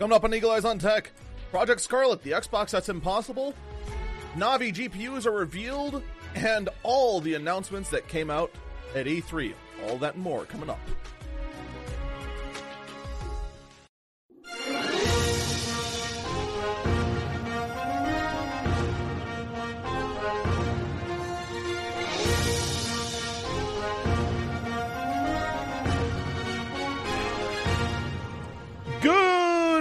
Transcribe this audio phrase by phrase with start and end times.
[0.00, 1.10] Coming up on Eagle Eyes on Tech,
[1.50, 3.52] Project Scarlet, the Xbox that's impossible,
[4.34, 6.02] Navi GPUs are revealed,
[6.34, 8.50] and all the announcements that came out
[8.94, 9.52] at E3.
[9.86, 10.80] All that and more coming up.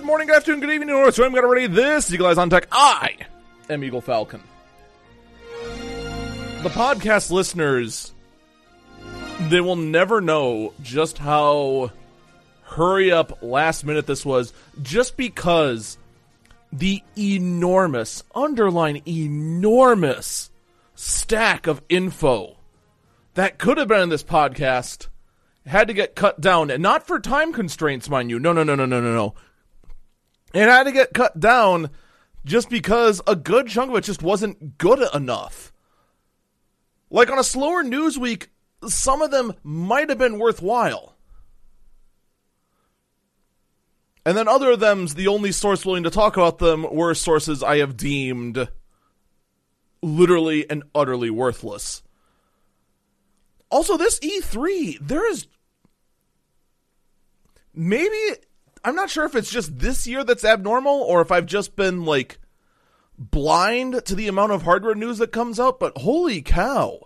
[0.10, 2.50] Morning, good afternoon, good evening, or so I'm going to ready this Eagle Eyes on
[2.50, 2.68] Tech.
[2.72, 3.16] I
[3.70, 4.42] am Eagle Falcon.
[6.64, 8.12] The podcast listeners,
[9.42, 11.92] they will never know just how
[12.64, 16.00] hurry up last minute this was, just because
[16.74, 20.50] the enormous, underline enormous
[20.96, 22.58] stack of info
[23.36, 25.08] that could have been in this podcast
[25.68, 28.40] had to get cut down, and not for time constraints, mind you.
[28.40, 29.36] No, no, no, no, no, no, no.
[30.54, 31.90] It had to get cut down
[32.46, 35.72] just because a good chunk of it just wasn't good enough.
[37.10, 38.50] Like on a slower news week,
[38.88, 41.16] some of them might have been worthwhile.
[44.26, 47.64] And then other of them's the only source willing to talk about them were sources
[47.64, 48.68] I have deemed
[50.02, 52.04] literally and utterly worthless.
[53.72, 55.48] Also, this E3, there is
[57.74, 58.36] maybe
[58.84, 62.06] I'm not sure if it's just this year that's abnormal or if I've just been
[62.06, 62.40] like
[63.18, 67.00] blind to the amount of hardware news that comes out, but holy cow.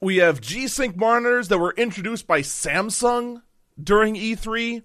[0.00, 3.42] We have G Sync monitors that were introduced by Samsung
[3.80, 4.82] during E3.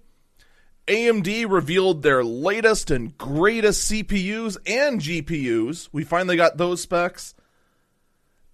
[0.86, 5.88] AMD revealed their latest and greatest CPUs and GPUs.
[5.92, 7.34] We finally got those specs.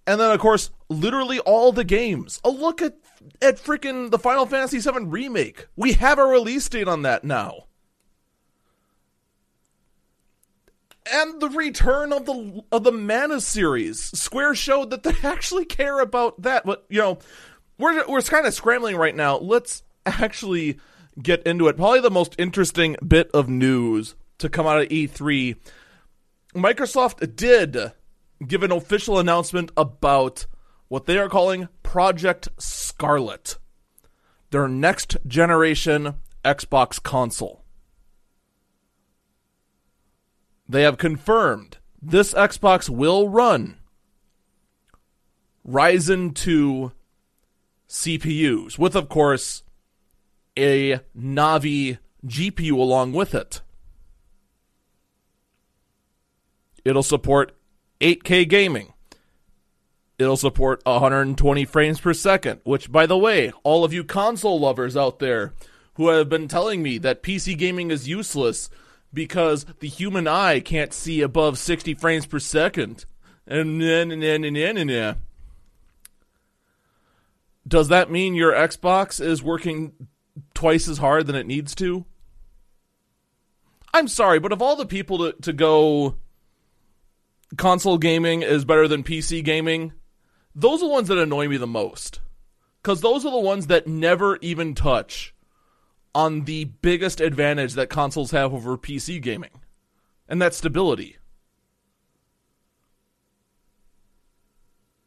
[0.07, 2.41] And then, of course, literally all the games.
[2.43, 2.97] A look at
[3.41, 5.67] at freaking the Final Fantasy VII remake.
[5.75, 7.65] We have a release date on that now.
[11.11, 14.01] And the return of the of the Mana series.
[14.17, 16.65] Square showed that they actually care about that.
[16.65, 17.19] But you know,
[17.77, 19.37] we're we're kind of scrambling right now.
[19.37, 20.79] Let's actually
[21.21, 21.77] get into it.
[21.77, 25.55] Probably the most interesting bit of news to come out of E3.
[26.55, 27.91] Microsoft did
[28.45, 30.47] give an official announcement about
[30.87, 33.55] what they are calling Project Scarlet,
[34.49, 37.63] their next generation Xbox console.
[40.67, 43.77] They have confirmed this Xbox will run
[45.65, 46.91] Ryzen 2
[47.87, 49.63] CPUs, with, of course,
[50.57, 53.61] a Navi GPU along with it.
[56.83, 57.55] It'll support
[58.01, 58.91] 8K gaming.
[60.17, 64.95] It'll support 120 frames per second, which, by the way, all of you console lovers
[64.95, 65.53] out there
[65.95, 68.69] who have been telling me that PC gaming is useless
[69.13, 73.05] because the human eye can't see above 60 frames per second.
[73.45, 75.17] And then, and then, and then, and and
[77.67, 79.93] does that mean your Xbox is working
[80.53, 82.05] twice as hard than it needs to?
[83.93, 86.15] I'm sorry, but of all the people to, to go
[87.57, 89.93] console gaming is better than PC gaming,
[90.55, 92.21] those are the ones that annoy me the most.
[92.81, 95.33] Because those are the ones that never even touch
[96.13, 99.49] on the biggest advantage that consoles have over PC gaming,
[100.29, 101.17] and that's stability.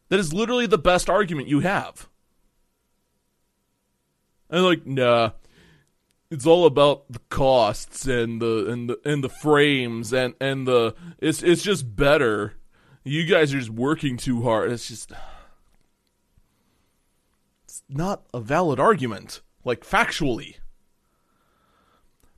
[0.09, 2.09] That is literally the best argument you have.
[4.51, 5.31] And like, nah,
[6.31, 10.95] it's all about the costs and the and the and the frames and and the
[11.19, 12.55] it's it's just better.
[13.05, 14.73] You guys are just working too hard.
[14.73, 15.13] It's just
[17.89, 20.57] not a valid argument, like factually.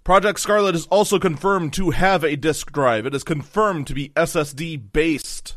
[0.04, 3.06] Project Scarlet is also confirmed to have a disk drive.
[3.06, 5.56] It is confirmed to be SSD based.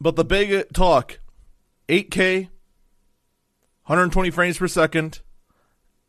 [0.00, 1.20] But the big talk
[1.88, 2.48] 8K,
[3.84, 5.20] 120 frames per second,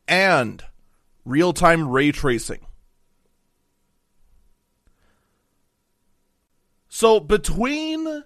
[0.08, 0.64] and
[1.26, 2.66] real time ray tracing.
[6.88, 8.24] So between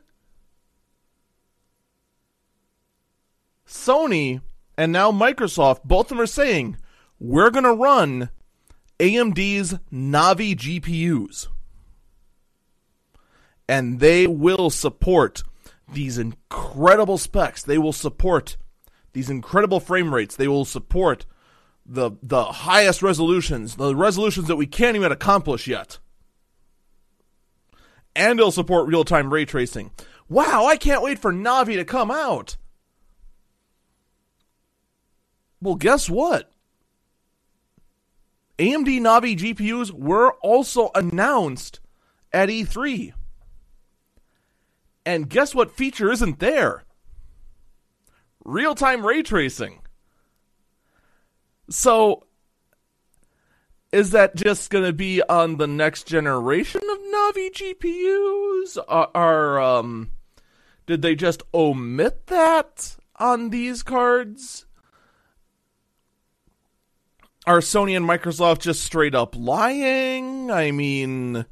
[3.87, 4.41] Sony
[4.77, 6.77] and now Microsoft, both of them are saying
[7.19, 8.29] we're going to run
[8.99, 11.47] AMD's Navi GPUs.
[13.69, 15.43] And they will support
[15.91, 17.63] these incredible specs.
[17.63, 18.57] They will support
[19.13, 20.35] these incredible frame rates.
[20.35, 21.25] They will support
[21.85, 25.99] the the highest resolutions, the resolutions that we can't even accomplish yet.
[28.15, 29.91] And it'll support real-time ray tracing.
[30.27, 32.57] Wow, I can't wait for Navi to come out.
[35.61, 36.51] Well, guess what?
[38.59, 41.79] AMD Navi GPUs were also announced
[42.33, 43.13] at E3.
[45.05, 46.83] And guess what feature isn't there?
[48.43, 49.81] Real time ray tracing.
[51.69, 52.23] So,
[53.91, 58.77] is that just going to be on the next generation of Navi GPUs?
[58.87, 60.11] Are, are um,
[60.85, 64.66] did they just omit that on these cards?
[67.47, 70.51] Are Sony and Microsoft just straight up lying?
[70.51, 71.45] I mean,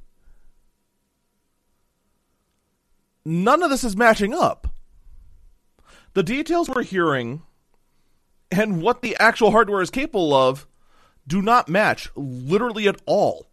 [3.23, 4.67] none of this is matching up.
[6.11, 7.43] The details we're hearing
[8.51, 10.67] and what the actual hardware is capable of
[11.25, 13.47] do not match literally at all.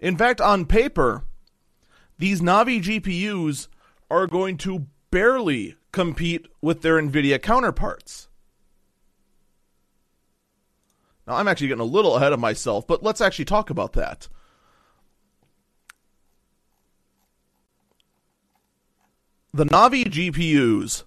[0.00, 1.24] In fact, on paper,
[2.18, 3.68] these Navi GPUs
[4.10, 8.27] are going to barely compete with their NVIDIA counterparts.
[11.28, 14.28] Now, I'm actually getting a little ahead of myself, but let's actually talk about that.
[19.52, 21.02] The Navi GPUs,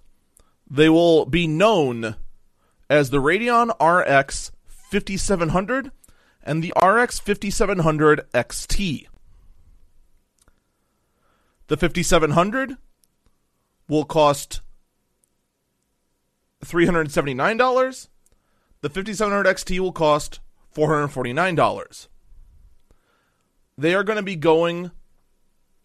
[0.70, 2.14] they will be known
[2.88, 5.90] as the Radeon RX 5700
[6.44, 9.06] and the RX 5700 XT.
[11.66, 12.76] The 5700
[13.88, 14.60] will cost
[16.64, 18.08] $379.
[18.82, 20.40] The 5700 XT will cost
[20.74, 22.08] $449.
[23.78, 24.90] They are going to be going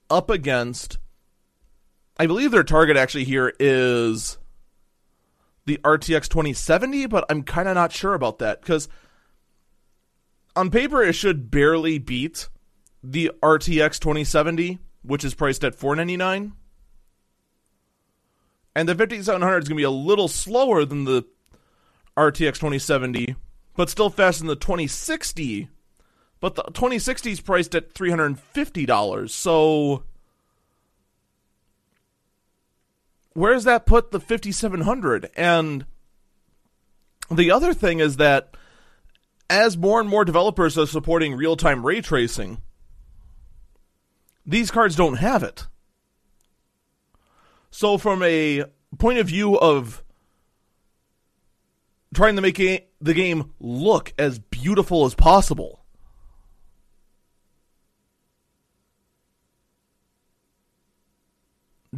[0.09, 0.97] up against
[2.19, 4.39] I believe their target actually here is
[5.65, 8.89] the RTX 2070, but I'm kind of not sure about that because
[10.55, 12.50] on paper it should barely beat
[13.03, 16.53] the RTX 2070, which is priced at 499.
[18.75, 21.25] And the 5700 is going to be a little slower than the
[22.17, 23.35] RTX 2070,
[23.75, 25.69] but still faster than the 2060.
[26.39, 29.29] But the 2060 is priced at $350.
[29.29, 30.03] So
[33.37, 35.29] where does that put the 5700?
[35.35, 35.85] And
[37.29, 38.57] the other thing is that
[39.47, 42.57] as more and more developers are supporting real time ray tracing,
[44.43, 45.67] these cards don't have it.
[47.69, 48.63] So, from a
[48.97, 50.03] point of view of
[52.17, 55.85] trying to make the game look as beautiful as possible,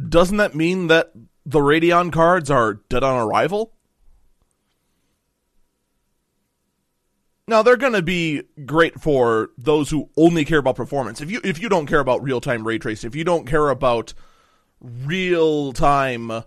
[0.08, 1.10] doesn't that mean that
[1.46, 3.72] the Radeon cards are dead on arrival?
[7.48, 11.22] Now they're going to be great for those who only care about performance.
[11.22, 13.70] If you if you don't care about real time ray tracing, if you don't care
[13.70, 14.12] about
[14.82, 16.44] real time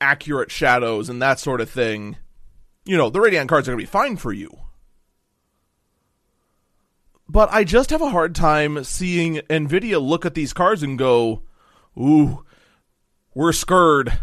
[0.00, 2.16] accurate shadows and that sort of thing,
[2.84, 4.56] you know the Radeon cards are going to be fine for you.
[7.28, 11.42] But I just have a hard time seeing Nvidia look at these cards and go,
[11.98, 12.44] "Ooh,
[13.34, 14.18] we're scared.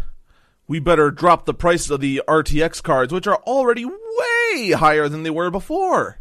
[0.66, 5.22] We better drop the price of the RTX cards, which are already way higher than
[5.22, 6.18] they were before.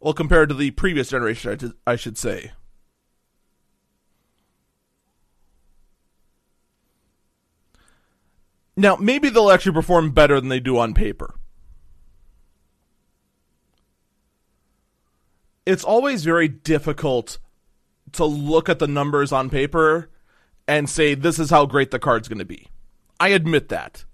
[0.00, 2.52] Well, compared to the previous generation, I should say.
[8.76, 11.34] Now, maybe they'll actually perform better than they do on paper.
[15.64, 17.38] It's always very difficult
[18.12, 20.10] to look at the numbers on paper
[20.68, 22.68] and say this is how great the card's going to be.
[23.18, 24.04] I admit that.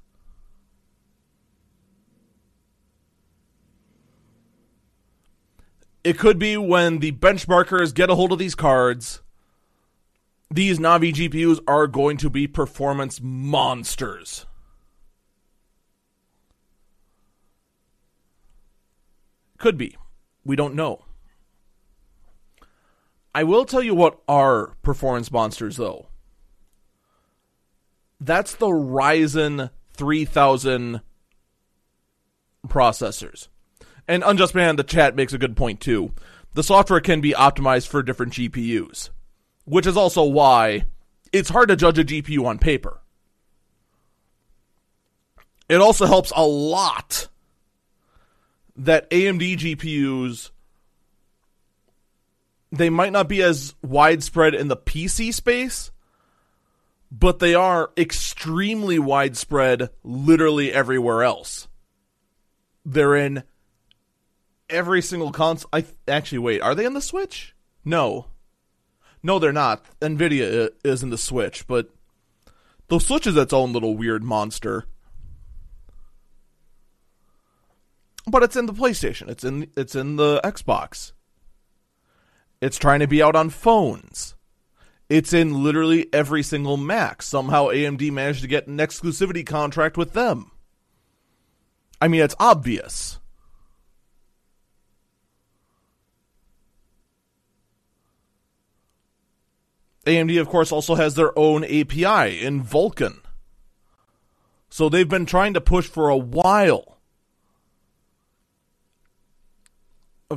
[6.04, 9.22] It could be when the benchmarkers get a hold of these cards,
[10.50, 14.46] these Navi GPUs are going to be performance monsters.
[19.62, 19.96] Could be.
[20.44, 21.04] We don't know.
[23.32, 26.08] I will tell you what are performance monsters, though
[28.18, 31.00] that's the Ryzen 3000
[32.66, 33.46] processors.
[34.08, 36.12] And Unjust Man, the chat makes a good point too.
[36.54, 39.10] The software can be optimized for different GPUs,
[39.64, 40.86] which is also why
[41.32, 43.00] it's hard to judge a GPU on paper.
[45.68, 47.28] It also helps a lot
[48.76, 50.50] that AMD GPUs
[52.72, 55.90] they might not be as widespread in the PC space,
[57.10, 61.68] but they are extremely widespread literally everywhere else.
[62.84, 63.42] They're in
[64.70, 65.68] every single console.
[65.72, 67.54] I th- actually wait, are they in the Switch?
[67.84, 68.28] No.
[69.22, 69.84] No, they're not.
[70.00, 71.90] Nvidia is in the Switch, but
[72.88, 74.86] the Switch is its own little weird monster.
[78.26, 79.28] But it's in the PlayStation.
[79.28, 81.12] It's in it's in the Xbox.
[82.60, 84.34] It's trying to be out on phones.
[85.08, 87.22] It's in literally every single Mac.
[87.22, 90.52] Somehow AMD managed to get an exclusivity contract with them.
[92.00, 93.18] I mean, it's obvious.
[100.06, 103.20] AMD, of course, also has their own API in Vulkan.
[104.68, 106.91] So they've been trying to push for a while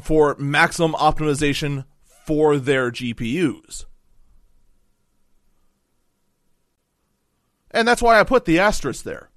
[0.02, 1.86] for maximum optimization
[2.26, 3.86] for their GPUs.
[7.72, 9.30] And that's why I put the asterisk there.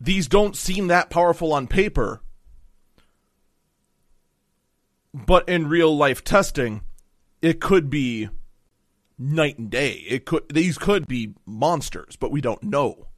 [0.00, 2.20] These don't seem that powerful on paper,
[5.12, 6.82] but in real life testing,
[7.42, 8.28] it could be
[9.18, 10.04] night and day.
[10.08, 13.08] It could these could be monsters, but we don't know.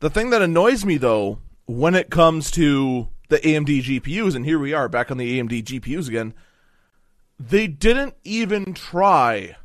[0.00, 4.58] The thing that annoys me though, when it comes to the AMD GPUs, and here
[4.58, 6.34] we are back on the AMD GPUs again,
[7.40, 9.56] they didn't even try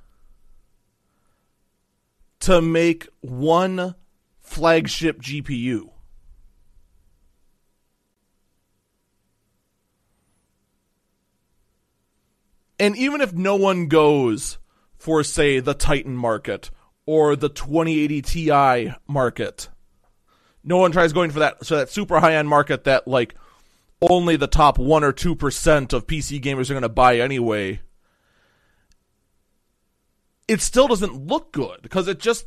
[2.40, 3.96] to make one
[4.40, 5.90] flagship GPU.
[12.80, 14.60] And even if no one goes
[14.96, 16.72] for, say, the Titan market
[17.06, 19.68] or the 2080 Ti market,
[20.64, 23.36] no one tries going for that so that super high end market that like
[24.02, 27.82] only the top one or two percent of PC gamers are going to buy anyway.
[30.48, 32.46] It still doesn't look good because it just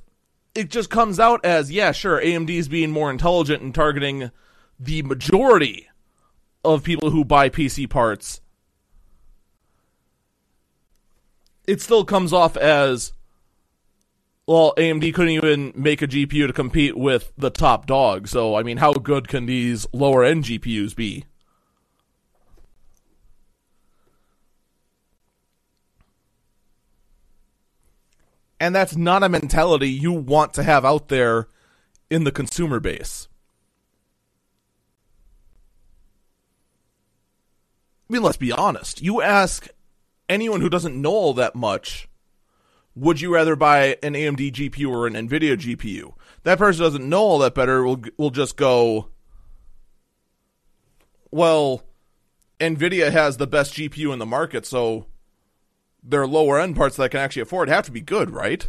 [0.55, 4.31] it just comes out as yeah, sure, AMD is being more intelligent and targeting
[4.79, 5.89] the majority
[6.65, 8.41] of people who buy PC parts
[11.71, 13.13] it still comes off as
[14.45, 18.27] well, AMD couldn't even make a GPU to compete with the top dog.
[18.27, 21.27] So, I mean, how good can these lower end GPUs be?
[28.61, 31.49] And that's not a mentality you want to have out there
[32.11, 33.27] in the consumer base.
[38.09, 39.01] I mean, let's be honest.
[39.01, 39.69] You ask
[40.29, 42.09] anyone who doesn't know all that much,
[42.95, 46.15] would you rather buy an AMD GPU or an Nvidia GPU?
[46.43, 49.09] That person doesn't know all that better will will just go,
[51.31, 51.85] well,
[52.59, 55.07] Nvidia has the best GPU in the market, so
[56.03, 58.69] their lower end parts that I can actually afford have to be good, right?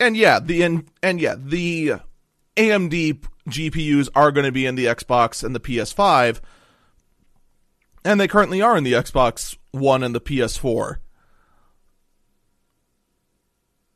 [0.00, 1.94] And yeah, the and, and yeah, the
[2.56, 6.40] AMD GPUs are going to be in the Xbox and the PS5,
[8.04, 10.96] and they currently are in the Xbox One and the PS4.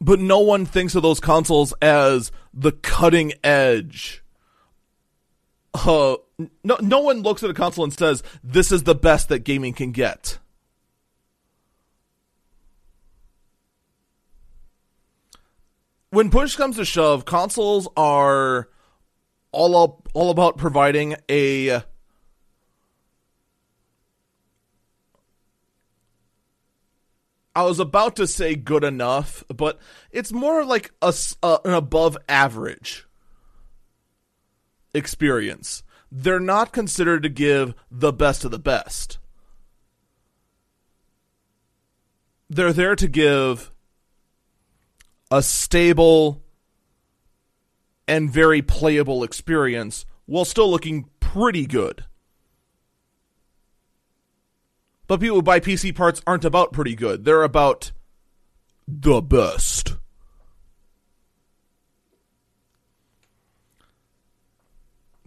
[0.00, 4.22] But no one thinks of those consoles as the cutting edge.
[5.74, 6.16] Uh,
[6.64, 9.72] no, no one looks at a console and says, this is the best that gaming
[9.72, 10.38] can get.
[16.10, 18.68] When push comes to shove, consoles are
[19.52, 21.82] all up, all about providing a
[27.58, 29.80] I was about to say good enough, but
[30.12, 33.07] it's more like a, uh, an above average
[34.94, 35.82] experience.
[36.10, 39.18] They're not considered to give the best of the best.
[42.48, 43.70] They're there to give
[45.30, 46.42] a stable
[48.06, 52.04] and very playable experience while still looking pretty good.
[55.06, 57.24] But people who buy PC parts aren't about pretty good.
[57.24, 57.92] They're about
[58.86, 59.97] the best.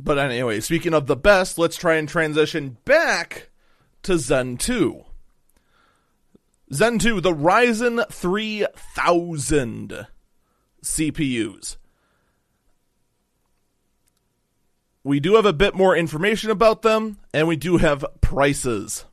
[0.03, 3.49] But anyway, speaking of the best, let's try and transition back
[4.03, 5.03] to Zen 2.
[6.73, 10.07] Zen 2, the Ryzen 3000
[10.83, 11.77] CPUs.
[15.03, 19.05] we do have a bit more information about them, and we do have prices.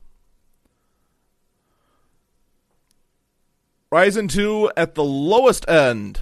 [3.91, 6.21] Ryzen 2 at the lowest end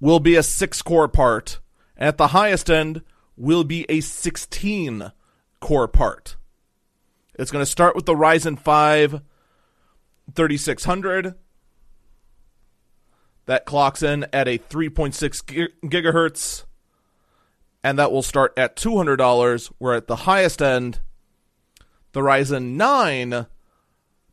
[0.00, 1.60] will be a 6 core part.
[1.98, 3.02] At the highest end
[3.36, 5.12] will be a 16
[5.60, 6.36] core part.
[7.34, 9.22] It's going to start with the Ryzen 5
[10.34, 11.34] 3600.
[13.46, 16.64] That clocks in at a 3.6 gigahertz
[17.82, 21.00] and that will start at $200, where at the highest end,
[22.12, 23.46] the Ryzen 9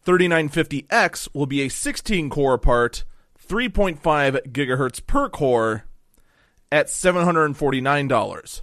[0.06, 3.06] 3950X will be a 16 core part,
[3.48, 5.86] 3.5 gigahertz per core
[6.72, 8.62] at $749.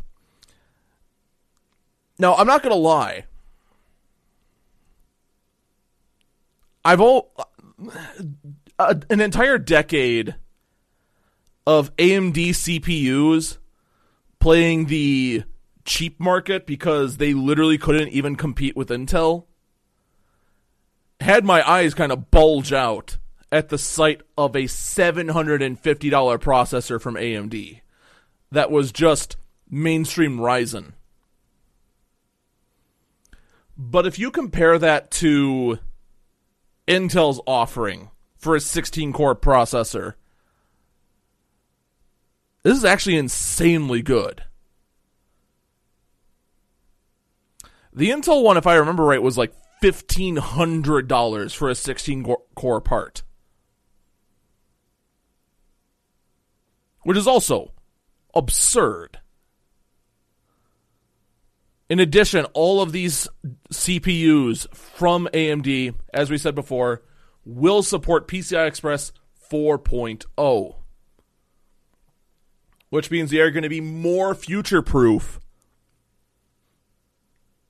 [2.18, 3.24] Now, I'm not going to lie.
[6.84, 7.32] I've all
[8.78, 10.34] uh, an entire decade
[11.66, 13.58] of AMD CPUs
[14.40, 15.44] playing the
[15.84, 19.44] cheap market because they literally couldn't even compete with Intel
[21.20, 23.16] had my eyes kind of bulge out
[23.50, 27.80] at the sight of a $750 processor from AMD
[28.52, 29.36] that was just
[29.68, 30.92] mainstream Ryzen.
[33.76, 35.78] But if you compare that to
[36.86, 40.14] Intel's offering for a 16 core processor,
[42.62, 44.44] this is actually insanely good.
[47.94, 53.22] The Intel one, if I remember right, was like $1,500 for a 16 core part.
[57.02, 57.71] Which is also
[58.34, 59.20] absurd.
[61.88, 63.28] In addition, all of these
[63.70, 67.02] CPUs from AMD, as we said before,
[67.44, 69.12] will support PCI Express
[69.50, 70.76] 4.0,
[72.88, 75.38] which means they are going to be more future proof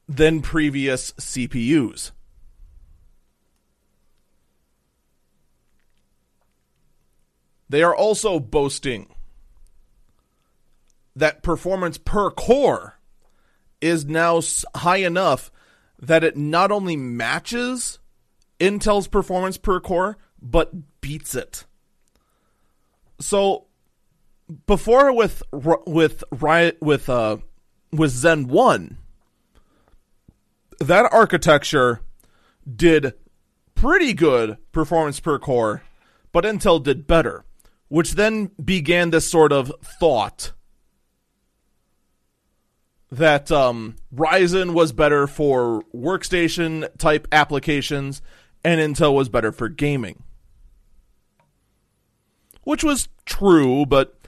[0.09, 2.13] than previous CPUs.
[7.69, 9.13] They are also boasting
[11.17, 12.99] that performance per core
[13.81, 14.41] is now
[14.77, 15.51] high enough
[15.99, 17.99] that it not only matches
[18.59, 21.65] Intel's performance per core, but beats it.
[23.21, 23.67] So
[24.67, 27.39] before with with Riot with uh
[27.93, 28.99] with Zen 1
[30.81, 32.01] that architecture
[32.75, 33.15] did
[33.75, 35.83] pretty good performance per core,
[36.33, 37.45] but Intel did better,
[37.89, 40.53] which then began this sort of thought
[43.13, 48.23] that um, Ryzen was better for workstation type applications
[48.65, 50.23] and Intel was better for gaming.
[52.65, 54.19] Which was true, but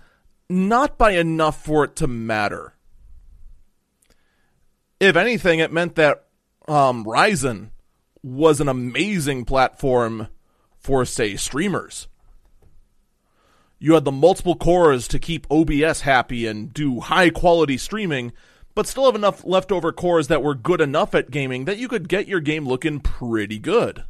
[0.51, 2.75] not by enough for it to matter.
[5.01, 6.27] If anything, it meant that
[6.69, 7.71] um, Ryzen
[8.23, 10.29] was an amazing platform
[10.77, 12.09] for, say, streamers.
[13.79, 18.33] You had the multiple cores to keep OBS happy and do high quality streaming
[18.75, 22.09] but still have enough leftover cores that were good enough at gaming that you could
[22.09, 24.05] get your game looking pretty good.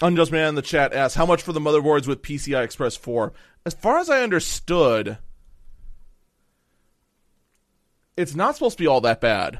[0.00, 3.32] Unjust Man in the chat asks, how much for the motherboards with PCI Express 4?
[3.66, 5.18] As far as I understood,
[8.16, 9.58] it's not supposed to be all that bad.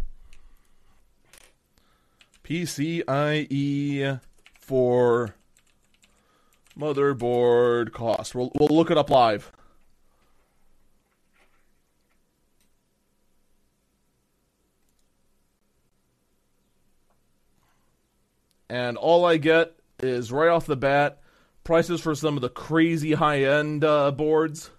[2.44, 4.20] PCIe
[4.60, 5.34] 4
[6.78, 8.34] Motherboard cost.
[8.34, 9.52] We'll we'll look it up live.
[18.70, 21.22] And all I get is right off the bat
[21.64, 24.70] prices for some of the crazy high end uh, boards.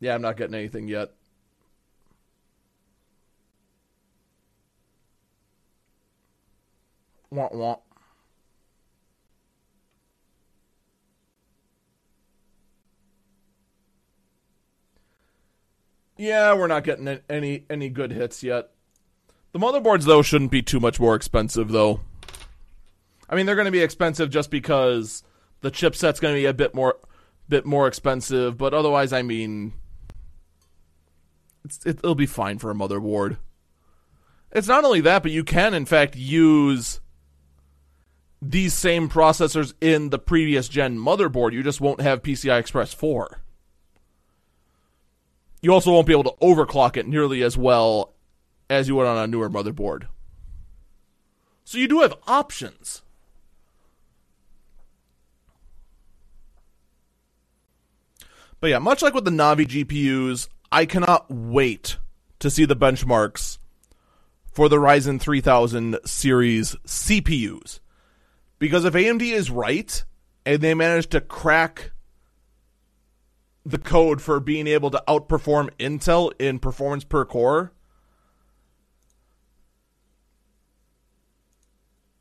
[0.00, 1.12] Yeah, I'm not getting anything yet.
[7.32, 7.76] Wah, wah.
[16.18, 18.72] Yeah, we're not getting any any good hits yet.
[19.52, 22.00] The motherboards though shouldn't be too much more expensive though.
[23.30, 25.22] I mean, they're going to be expensive just because
[25.62, 26.98] the chipset's going to be a bit more
[27.48, 29.72] bit more expensive, but otherwise, I mean,
[31.64, 33.38] it, it'll be fine for a motherboard.
[34.50, 37.00] It's not only that, but you can in fact use
[38.42, 41.52] these same processors in the previous gen motherboard.
[41.52, 43.40] You just won't have PCI Express 4.
[45.62, 48.12] You also won't be able to overclock it nearly as well
[48.68, 50.08] as you would on a newer motherboard.
[51.64, 53.02] So you do have options.
[58.58, 61.96] But yeah, much like with the Navi GPUs, I cannot wait
[62.40, 63.58] to see the benchmarks
[64.50, 67.78] for the Ryzen 3000 series CPUs.
[68.62, 70.04] Because if AMD is right
[70.46, 71.90] and they manage to crack
[73.66, 77.72] the code for being able to outperform Intel in performance per core,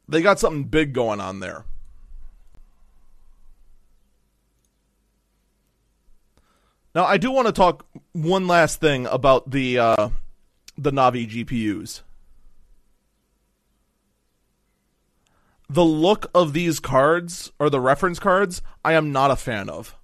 [0.08, 1.66] they got something big going on there.
[6.96, 10.10] Now, I do want to talk one last thing about the uh,
[10.76, 12.02] the Navi GPUs.
[15.72, 19.96] The look of these cards, or the reference cards, I am not a fan of.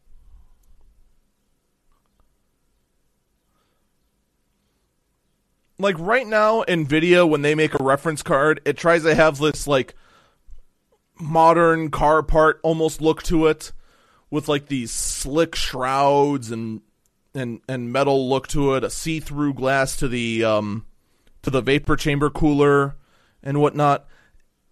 [5.78, 9.68] Like right now, NVIDIA, when they make a reference card, it tries to have this
[9.68, 9.94] like
[11.20, 13.74] modern car part almost look to it
[14.30, 16.80] with like these slick shrouds and
[17.36, 20.86] and and metal look to it, a see-through glass to the um
[21.42, 22.96] to the vapor chamber cooler
[23.44, 24.08] and whatnot.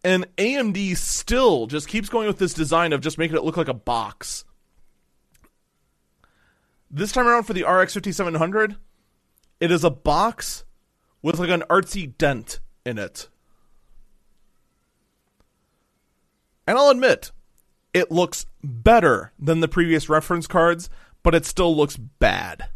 [0.06, 3.68] And AMD still just keeps going with this design of just making it look like
[3.68, 4.46] a box.
[6.92, 8.76] This time around for the RX 5700,
[9.60, 10.64] it is a box
[11.24, 13.30] with like an artsy dent in it.
[16.68, 17.32] And I'll admit,
[17.92, 20.88] it looks better than the previous reference cards,
[21.24, 22.70] but it still looks bad.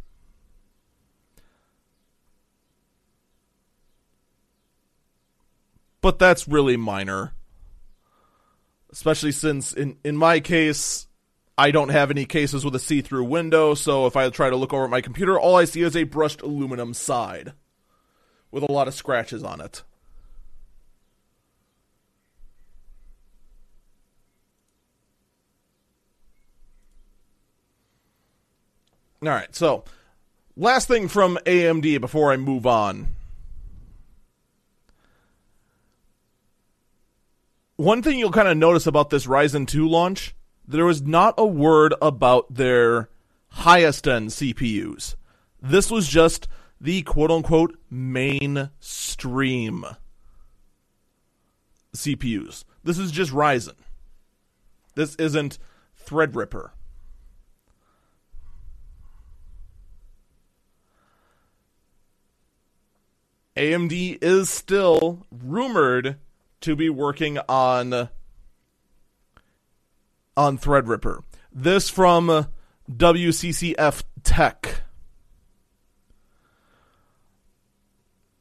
[6.02, 7.34] But that's really minor.
[8.92, 11.08] Especially since in in my case
[11.58, 14.74] I don't have any cases with a see-through window, so if I try to look
[14.74, 17.52] over at my computer, all I see is a brushed aluminum side
[18.50, 19.84] with a lot of scratches on it.
[29.22, 29.84] All right, so
[30.56, 33.10] last thing from AMD before I move on.
[37.80, 40.36] One thing you'll kind of notice about this Ryzen 2 launch,
[40.68, 43.08] there was not a word about their
[43.52, 45.16] highest end CPUs.
[45.62, 46.50] This was just
[46.82, 49.86] the quote unquote mainstream
[51.96, 52.66] CPUs.
[52.84, 53.76] This is just Ryzen.
[54.96, 55.58] This isn't
[56.06, 56.72] Threadripper.
[63.56, 66.18] AMD is still rumored
[66.62, 68.10] to be working on
[70.38, 71.24] on Threadripper.
[71.52, 72.48] This from
[72.90, 74.84] WCCF Tech.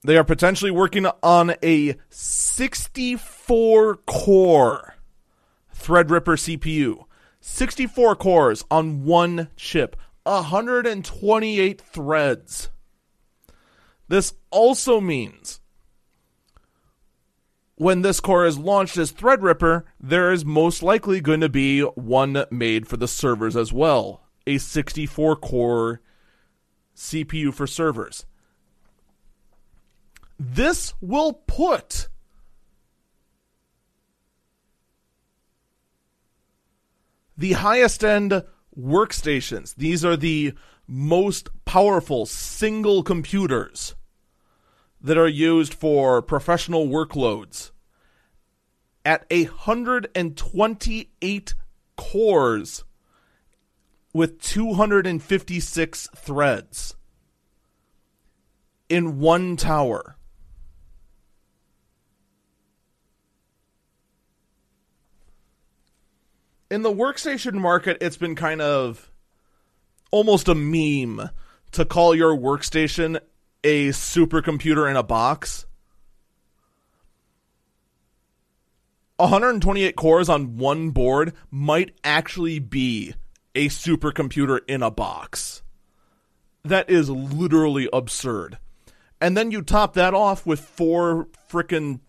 [0.04, 4.94] They are potentially working on a 64 core
[5.74, 7.04] Threadripper CPU.
[7.40, 12.70] 64 cores on one chip, 128 threads.
[14.08, 15.60] This also means
[17.78, 22.44] when this core is launched as Threadripper, there is most likely going to be one
[22.50, 24.24] made for the servers as well.
[24.48, 26.00] A 64 core
[26.96, 28.26] CPU for servers.
[30.40, 32.08] This will put
[37.36, 38.42] the highest end
[38.76, 39.76] workstations.
[39.76, 40.52] These are the
[40.88, 43.94] most powerful single computers
[45.00, 47.70] that are used for professional workloads
[49.04, 51.54] at 128
[51.96, 52.84] cores
[54.12, 56.96] with 256 threads
[58.88, 60.16] in one tower.
[66.70, 69.10] In the workstation market, it's been kind of
[70.10, 71.30] almost a meme
[71.72, 73.20] to call your workstation
[73.64, 75.66] a supercomputer in a box.
[79.16, 83.14] 128 cores on one board might actually be
[83.54, 85.62] a supercomputer in a box.
[86.64, 88.58] That is literally absurd.
[89.20, 92.00] And then you top that off with four freaking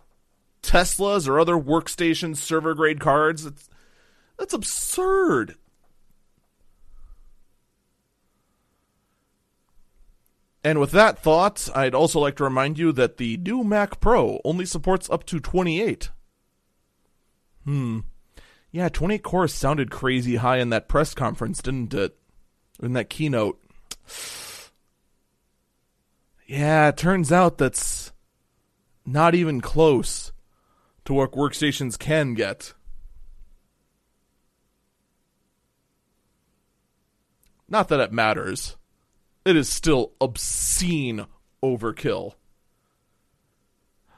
[0.61, 3.45] Teslas or other workstation server grade cards.
[3.45, 3.69] It's,
[4.37, 5.55] that's absurd.
[10.63, 14.41] And with that thought, I'd also like to remind you that the new Mac Pro
[14.43, 16.09] only supports up to 28.
[17.63, 17.99] Hmm.
[18.71, 22.17] Yeah, 28 cores sounded crazy high in that press conference, didn't it?
[22.81, 23.59] In that keynote.
[26.45, 28.11] Yeah, it turns out that's
[29.05, 30.31] not even close
[31.05, 32.73] to what workstations can get.
[37.67, 38.75] Not that it matters
[39.45, 41.25] it is still obscene
[41.63, 42.33] overkill.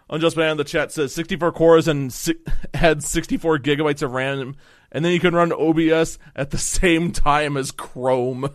[0.10, 2.36] Unjust Man in the chat says 64 cores and si-
[2.74, 4.56] had 64 gigabytes of RAM,
[4.92, 8.50] and then you can run OBS at the same time as Chrome.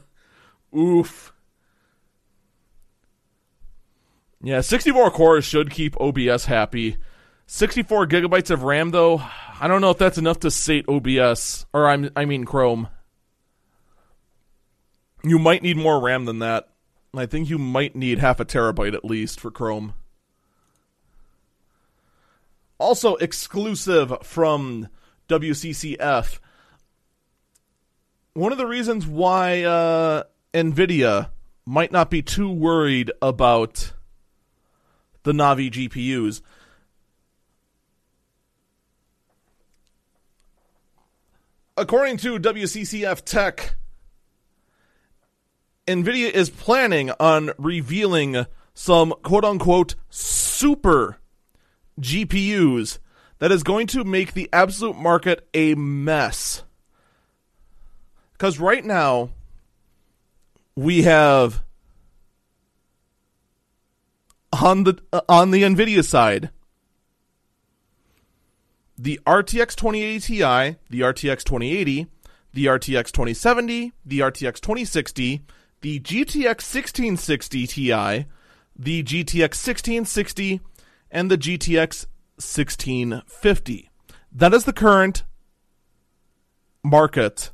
[0.76, 1.33] Oof.
[4.42, 6.98] Yeah, 64 cores should keep OBS happy.
[7.46, 9.22] 64 gigabytes of RAM, though,
[9.59, 12.88] I don't know if that's enough to sate OBS, or I'm, I mean Chrome.
[15.22, 16.68] You might need more RAM than that.
[17.14, 19.94] I think you might need half a terabyte at least for Chrome.
[22.79, 24.88] Also exclusive from
[25.29, 26.38] WCCF.
[28.35, 31.31] One of the reasons why uh, NVIDIA
[31.64, 33.94] might not be too worried about
[35.22, 36.42] the Navi GPUs.
[41.79, 43.76] According to WCCF Tech,
[45.87, 51.18] NVIDIA is planning on revealing some quote unquote super
[52.01, 52.99] GPUs
[53.38, 56.64] that is going to make the absolute market a mess.
[58.33, 59.31] Because right now,
[60.75, 61.62] we have
[64.53, 66.51] on the uh, on the Nvidia side
[68.99, 72.07] the RTX 2080 Ti, the RTX 2080,
[72.55, 75.42] the RTX 2070, the RTX 2060,
[75.87, 78.27] the GTX 1660 Ti,
[78.77, 80.61] the GTX 1660,
[81.12, 82.07] and the GTX
[82.38, 83.90] 1650.
[84.33, 85.22] That is the current
[86.83, 87.53] market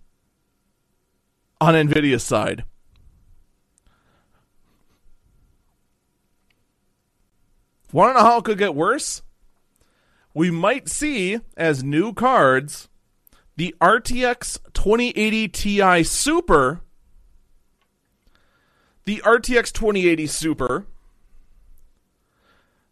[1.60, 2.64] on Nvidia's side.
[7.92, 9.20] Want to know how it could get worse?
[10.32, 12.88] We might see as new cards
[13.58, 16.80] the RTX 2080 Ti Super,
[19.04, 20.86] the RTX 2080 Super,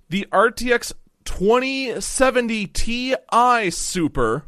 [0.09, 0.93] the RTX
[1.25, 4.45] 2070 Ti Super,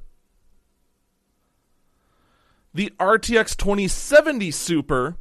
[2.75, 5.16] the RTX 2070 Super,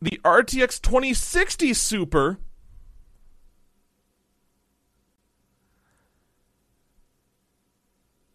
[0.00, 2.38] the RTX 2060 Super,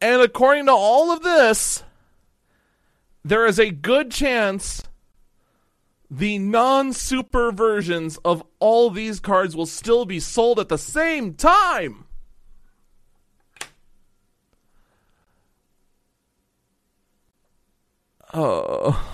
[0.02, 1.84] And according to all of this,
[3.24, 4.84] there is a good chance
[6.10, 11.34] the non super versions of all these cards will still be sold at the same
[11.34, 12.06] time.
[18.34, 19.06] Oh.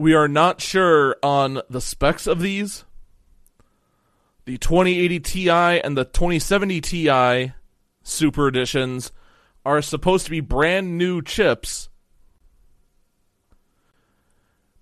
[0.00, 2.84] We are not sure on the specs of these.
[4.48, 7.52] The 2080 Ti and the 2070 Ti
[8.02, 9.12] Super Editions
[9.62, 11.90] are supposed to be brand new chips,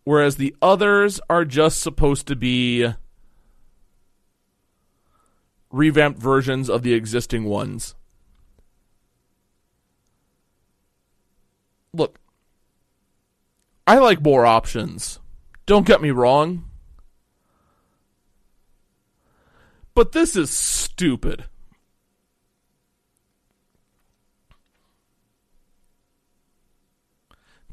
[0.04, 2.92] whereas the others are just supposed to be
[5.72, 7.96] revamped versions of the existing ones.
[11.92, 12.20] Look,
[13.84, 15.18] I like more options.
[15.66, 16.66] Don't get me wrong.
[19.96, 21.46] But this is stupid.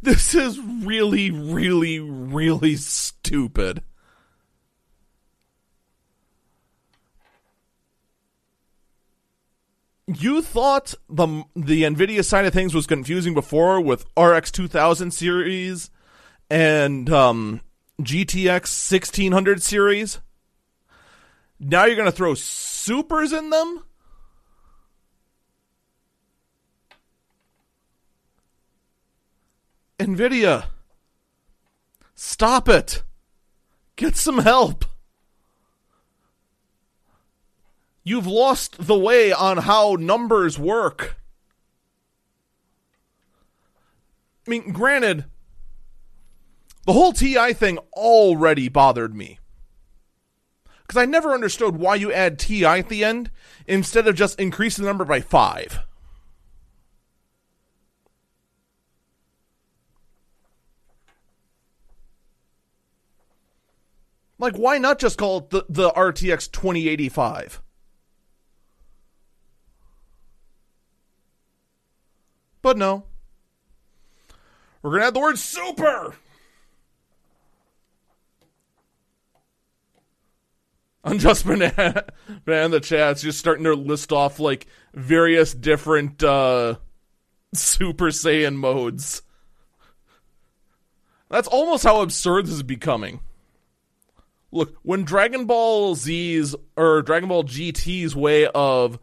[0.01, 3.83] This is really, really, really stupid.
[10.07, 15.89] You thought the the Nvidia side of things was confusing before with RX 2000 series
[16.49, 17.59] and um,
[18.01, 20.21] GTX 1600 series.
[21.59, 23.83] Now you're going to throw supers in them?
[29.99, 30.65] NVIDIA,
[32.15, 33.03] stop it.
[33.95, 34.85] Get some help.
[38.03, 41.15] You've lost the way on how numbers work.
[44.45, 45.23] I mean, granted,
[46.85, 49.39] the whole TI thing already bothered me.
[50.93, 53.31] Because I never understood why you add TI at the end
[53.65, 55.79] instead of just increasing the number by five.
[64.37, 67.63] Like, why not just call it the, the RTX 2085?
[72.61, 73.05] But no.
[74.83, 76.17] We're going to add the word super!
[81.03, 82.05] Unjust Banana,
[82.45, 86.75] banana the chat's just starting to list off like various different uh,
[87.53, 89.21] Super Saiyan modes.
[91.29, 93.19] That's almost how absurd this is becoming.
[94.51, 98.99] Look, when Dragon Ball Z's or Dragon Ball GT's way of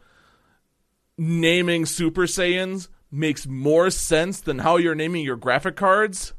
[1.17, 6.33] naming Super Saiyans makes more sense than how you're naming your graphic cards,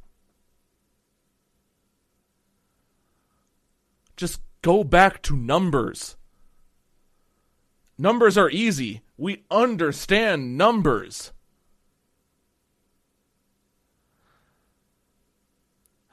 [4.16, 6.16] just go back to numbers.
[7.98, 9.02] Numbers are easy.
[9.16, 11.32] We understand numbers.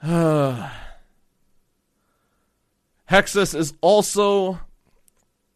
[0.02, 0.70] Hexus
[3.54, 4.60] is also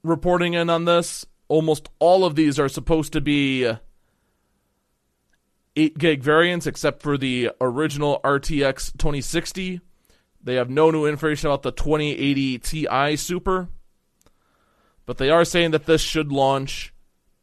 [0.02, 1.24] reporting in on this.
[1.48, 3.76] Almost all of these are supposed to be uh,
[5.76, 9.80] 8 gig variants, except for the original RTX 2060.
[10.44, 13.68] They have no new information about the 2080 Ti Super,
[15.06, 16.92] but they are saying that this should launch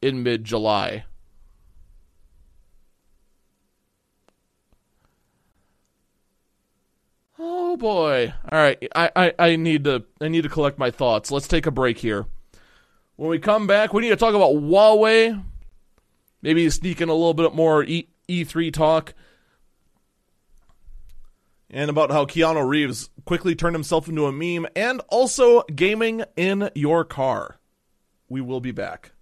[0.01, 1.05] in mid July.
[7.39, 8.31] Oh boy.
[8.51, 11.31] All right, I, I, I need to I need to collect my thoughts.
[11.31, 12.27] Let's take a break here.
[13.15, 15.43] When we come back, we need to talk about Huawei.
[16.43, 19.15] Maybe sneak in a little bit more e- E3 talk.
[21.73, 26.69] And about how Keanu Reeves quickly turned himself into a meme and also gaming in
[26.75, 27.61] your car.
[28.27, 29.13] We will be back.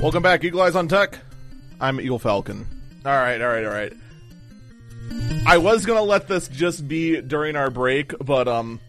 [0.00, 1.18] Welcome back, Eagle Eyes on Tech.
[1.80, 2.66] I'm Eagle Falcon.
[3.04, 3.92] All right, all right, all right.
[5.48, 8.80] I was gonna let this just be during our break, but um,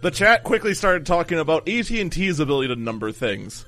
[0.00, 3.66] the chat quickly started talking about AT and T's ability to number things,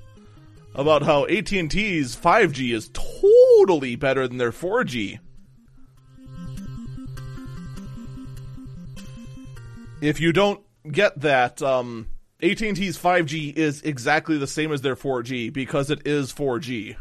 [0.74, 5.18] about how AT and T's 5G is totally better than their 4G.
[10.00, 12.08] If you don't get that, um,
[12.42, 16.96] AT&T's 5G is exactly the same as their 4G because it is 4G.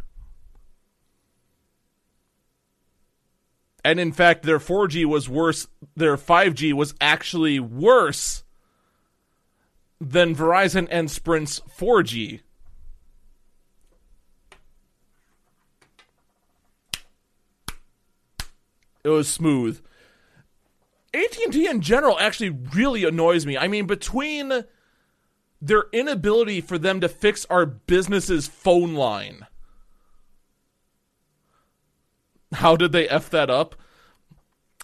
[3.85, 5.67] And in fact, their 4G was worse.
[5.95, 8.43] Their 5G was actually worse
[10.01, 12.39] than Verizon and Sprint's 4G.
[19.03, 19.79] It was smooth.
[21.13, 23.55] AT&T in general actually really annoys me.
[23.55, 24.65] I mean, between
[25.61, 29.45] their inability for them to fix our business's phone line.
[32.55, 33.75] How did they f that up?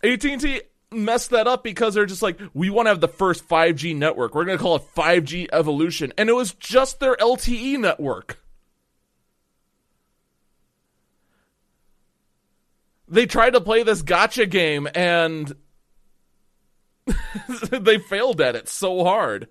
[0.03, 3.95] AT&T messed that up because they're just like, we want to have the first 5G
[3.95, 4.35] network.
[4.35, 8.39] We're going to call it 5G Evolution, and it was just their LTE network.
[13.07, 15.53] They tried to play this gotcha game and
[17.69, 19.49] they failed at it so hard.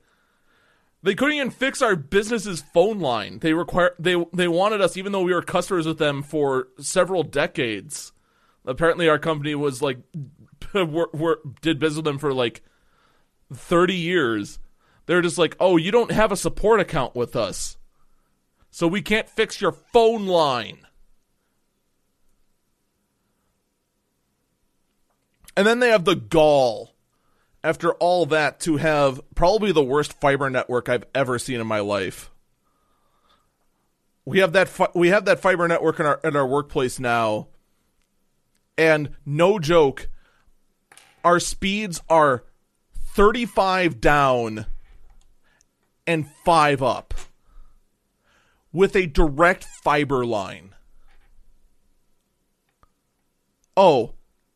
[1.03, 3.39] They couldn't even fix our business's phone line.
[3.39, 7.23] They require they they wanted us, even though we were customers with them for several
[7.23, 8.13] decades.
[8.67, 9.99] Apparently, our company was like
[10.75, 12.63] we're, we're, did business with them for like
[13.53, 14.59] thirty years.
[15.07, 17.79] They're just like, oh, you don't have a support account with us,
[18.71, 20.87] so we can't fix your phone line.
[25.57, 26.95] And then they have the gall
[27.63, 31.81] after all that to have probably the worst fiber network I've ever seen in my
[31.81, 32.31] life.
[34.25, 37.49] We have that fi- we have that fiber network in our in our workplace now.
[38.79, 40.09] And no joke,
[41.25, 42.45] our speeds are
[42.95, 44.67] 35 down
[46.07, 47.15] and 5 up
[48.73, 50.75] with a direct fiber line.
[53.77, 54.15] Oh,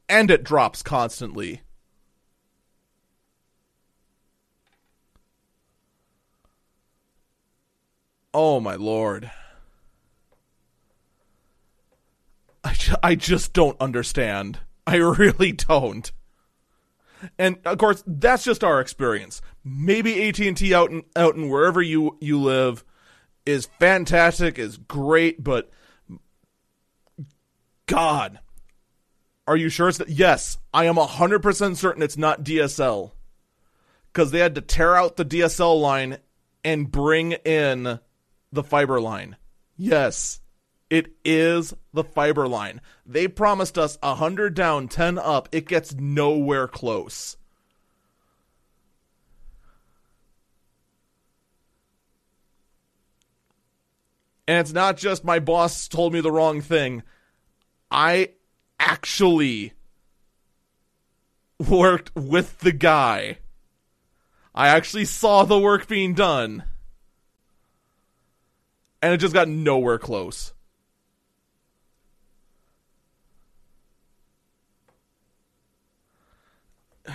[0.08, 1.63] and it drops constantly.
[8.34, 9.30] Oh my lord.
[12.64, 14.58] I, ju- I just don't understand.
[14.86, 16.10] I really don't.
[17.38, 19.40] And of course, that's just our experience.
[19.64, 22.84] Maybe AT&T out and out and wherever you you live
[23.46, 25.70] is fantastic, is great, but
[27.86, 28.40] God,
[29.46, 30.08] are you sure it's that?
[30.08, 33.12] Yes, I am 100% certain it's not DSL.
[34.12, 36.18] Because they had to tear out the DSL line
[36.64, 37.98] and bring in
[38.54, 39.36] the fiber line.
[39.76, 40.40] Yes,
[40.88, 42.80] it is the fiber line.
[43.04, 45.48] They promised us 100 down, 10 up.
[45.52, 47.36] It gets nowhere close.
[54.46, 57.02] And it's not just my boss told me the wrong thing.
[57.90, 58.30] I
[58.78, 59.72] actually
[61.58, 63.38] worked with the guy.
[64.54, 66.64] I actually saw the work being done
[69.04, 70.54] and it just got nowhere close.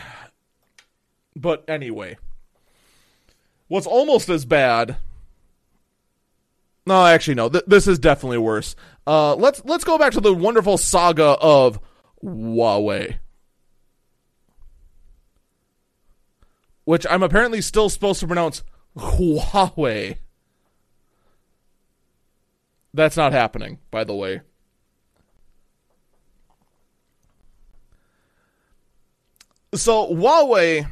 [1.36, 2.18] But anyway,
[3.70, 4.98] what's almost as bad
[6.86, 7.50] No, actually, no.
[7.50, 8.76] Th- this is definitely worse.
[9.08, 11.80] Uh, let's let's go back to the wonderful saga of
[12.24, 13.20] Huawei,
[16.86, 18.64] which I'm apparently still supposed to pronounce
[18.98, 20.18] Huawei.
[23.00, 24.42] That's not happening, by the way.
[29.74, 30.86] So Huawei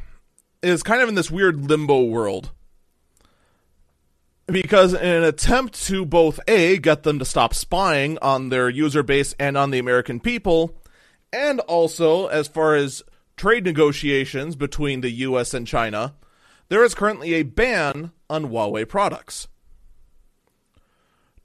[0.64, 2.52] is kind of in this weird limbo world
[4.46, 9.04] because in an attempt to both a get them to stop spying on their user
[9.04, 10.82] base and on the American people,
[11.34, 13.04] and also as far as
[13.36, 16.16] trade negotiations between the US and China,
[16.70, 19.50] there is currently a ban on Huawei products.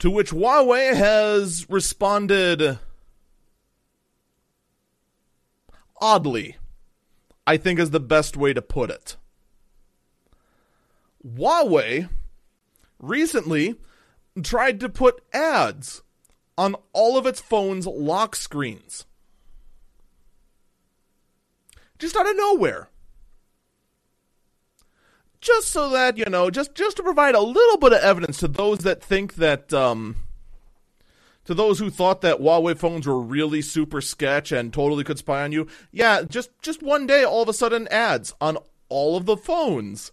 [0.02, 2.80] To which Huawei has responded
[6.00, 6.56] oddly,
[7.46, 9.14] I think is the best way to put it.
[11.24, 12.08] Huawei
[12.98, 13.76] recently
[14.42, 16.02] tried to put ads
[16.58, 19.06] on all of its phone's lock screens.
[22.00, 22.88] Just out of nowhere.
[25.42, 28.48] Just so that, you know, just just to provide a little bit of evidence to
[28.48, 30.16] those that think that um
[31.44, 35.42] to those who thought that Huawei phones were really super sketch and totally could spy
[35.42, 35.66] on you.
[35.90, 38.56] Yeah, just just one day all of a sudden ads on
[38.88, 40.12] all of the phones.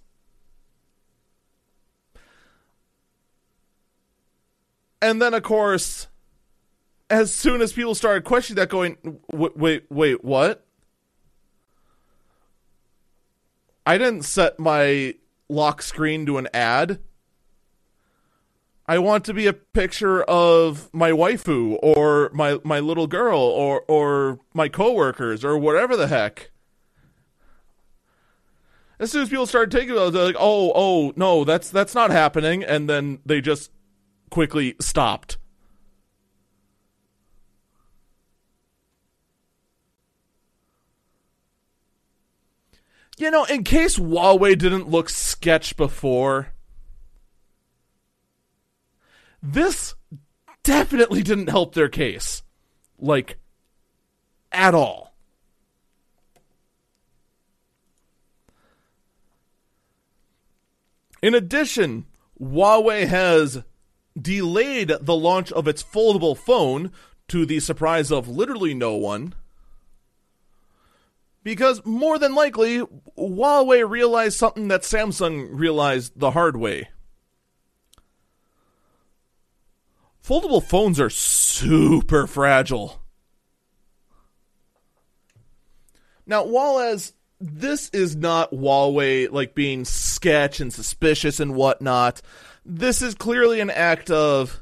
[5.02, 6.08] And then, of course,
[7.10, 8.98] as soon as people started questioning that, going,
[9.32, 10.66] wait, wait, what?
[13.90, 15.16] I didn't set my
[15.50, 17.00] lock screen to an ad.
[18.86, 23.82] I want to be a picture of my waifu or my my little girl or
[23.88, 26.52] or my coworkers or whatever the heck.
[29.00, 32.12] As soon as people started taking those, they're like, "Oh, oh, no, that's that's not
[32.12, 33.72] happening," and then they just
[34.30, 35.39] quickly stopped.
[43.20, 46.54] You know, in case Huawei didn't look sketch before,
[49.44, 49.94] this
[50.64, 52.44] definitely didn't help their case.
[52.98, 53.38] Like,
[54.54, 55.14] at all.
[61.22, 62.06] In addition,
[62.40, 63.64] Huawei has
[64.18, 66.94] delayed the launch of its foldable phone
[67.28, 69.36] to the surprise of literally no one.
[71.44, 72.82] Because more than likely,
[73.18, 76.90] Huawei realized something that Samsung realized the hard way.
[80.24, 83.02] Foldable phones are super fragile.
[86.26, 92.22] Now, while as this is not Huawei like being sketch and suspicious and whatnot,
[92.66, 94.62] this is clearly an act of,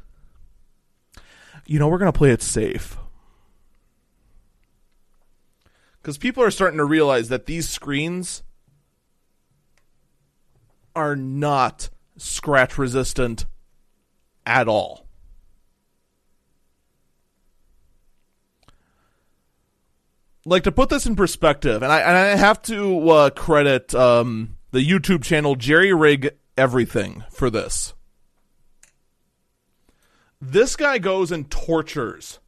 [1.65, 2.96] you know, we're going to play it safe.
[6.07, 8.41] Because people are starting to realize that these screens
[10.95, 13.45] are not scratch resistant
[14.45, 15.05] at all.
[20.45, 24.55] Like to put this in perspective, and I and I have to uh, credit um,
[24.71, 27.93] the YouTube channel Jerry Rig Everything for this.
[30.39, 32.39] This guy goes and tortures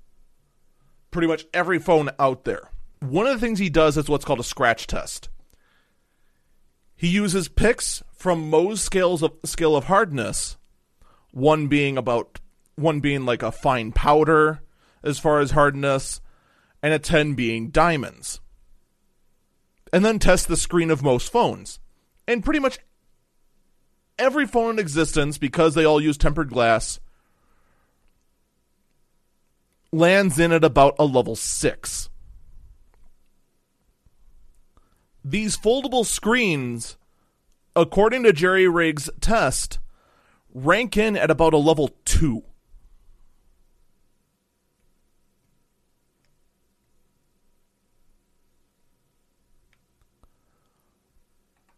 [1.11, 2.68] pretty much every phone out there.
[2.99, 5.29] One of the things he does is what's called a scratch test.
[6.95, 10.57] He uses picks from Mohs scales of scale of hardness,
[11.31, 12.39] one being about
[12.75, 14.61] one being like a fine powder
[15.01, 16.19] as far as hardness,
[16.83, 18.41] and a 10 being diamonds.
[19.93, 21.79] And then test the screen of most phones.
[22.27, 22.79] And pretty much
[24.17, 26.99] every phone in existence, because they all use tempered glass,
[29.91, 32.09] lands in at about a level 6.
[35.29, 36.97] These foldable screens,
[37.75, 39.77] according to Jerry Riggs' test,
[40.51, 42.41] rank in at about a level 2.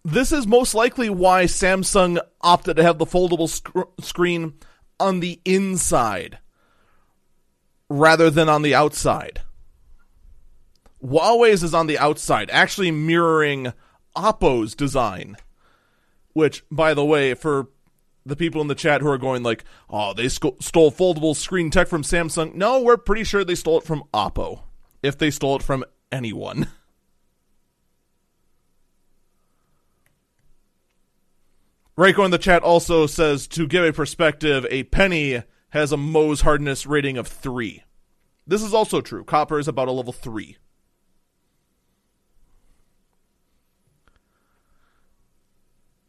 [0.06, 4.54] This is most likely why Samsung opted to have the foldable sc- screen
[4.98, 6.40] on the inside
[7.90, 9.42] rather than on the outside.
[11.04, 13.74] Huawei's is on the outside, actually mirroring
[14.16, 15.38] Oppo's design.
[16.34, 17.70] Which, by the way, for
[18.26, 21.72] the people in the chat who are going like, "Oh, they sc- stole foldable screen
[21.72, 24.62] tech from Samsung," no, we're pretty sure they stole it from Oppo,
[25.04, 26.68] if they stole it from anyone.
[31.98, 36.42] Reiko in the chat also says to give a perspective, a penny has a Mohs
[36.42, 37.84] hardness rating of three.
[38.48, 39.24] This is also true.
[39.24, 40.58] Copper is about a level three.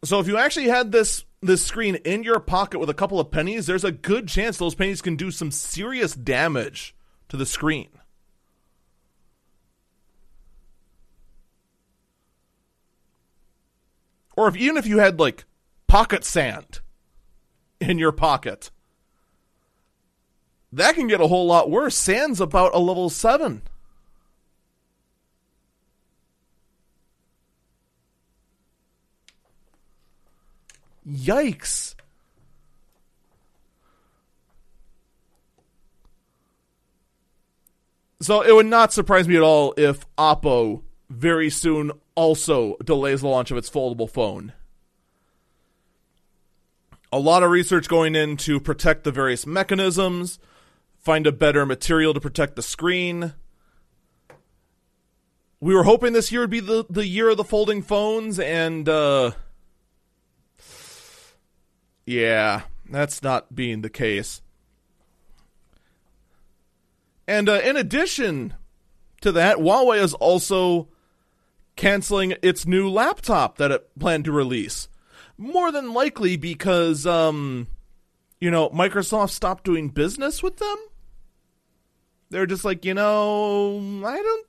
[0.04, 3.30] So if you actually had this this screen in your pocket with a couple of
[3.30, 6.94] pennies, there's a good chance those pennies can do some serious damage
[7.28, 7.88] to the screen.
[14.36, 15.44] Or if even if you had like
[15.86, 16.80] pocket sand
[17.80, 18.70] in your pocket,
[20.72, 21.96] that can get a whole lot worse.
[21.96, 23.62] Sand's about a level 7.
[31.06, 31.94] Yikes.
[38.20, 43.28] So it would not surprise me at all if Oppo very soon also delays the
[43.28, 44.52] launch of its foldable phone.
[47.12, 50.38] A lot of research going in to protect the various mechanisms,
[50.98, 53.34] find a better material to protect the screen.
[55.60, 58.88] We were hoping this year would be the, the year of the folding phones, and
[58.88, 59.32] uh,
[62.06, 64.42] yeah, that's not being the case.
[67.26, 68.54] And uh, in addition
[69.20, 70.88] to that, Huawei is also
[71.76, 74.88] canceling its new laptop that it planned to release.
[75.38, 77.68] More than likely because, um,
[78.40, 80.76] you know, Microsoft stopped doing business with them.
[82.30, 84.46] They're just like, you know, I don't,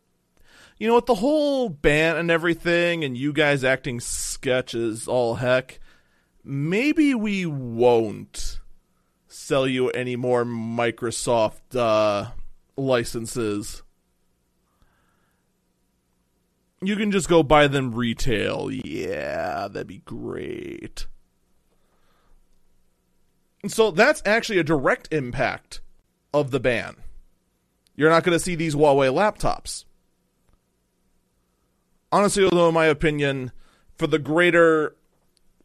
[0.78, 5.80] you know, with the whole ban and everything, and you guys acting sketches all heck
[6.44, 8.60] maybe we won't
[9.28, 12.32] sell you any more Microsoft uh,
[12.78, 13.84] licenses.
[16.82, 18.70] You can just go buy them retail.
[18.72, 21.08] Yeah, that'd be great.
[23.68, 25.80] So that's actually a direct impact
[26.34, 26.98] of the ban.
[27.96, 29.86] You're not going to see these Huawei laptops.
[32.12, 33.52] Honestly, though, in my opinion,
[33.96, 34.96] for the greater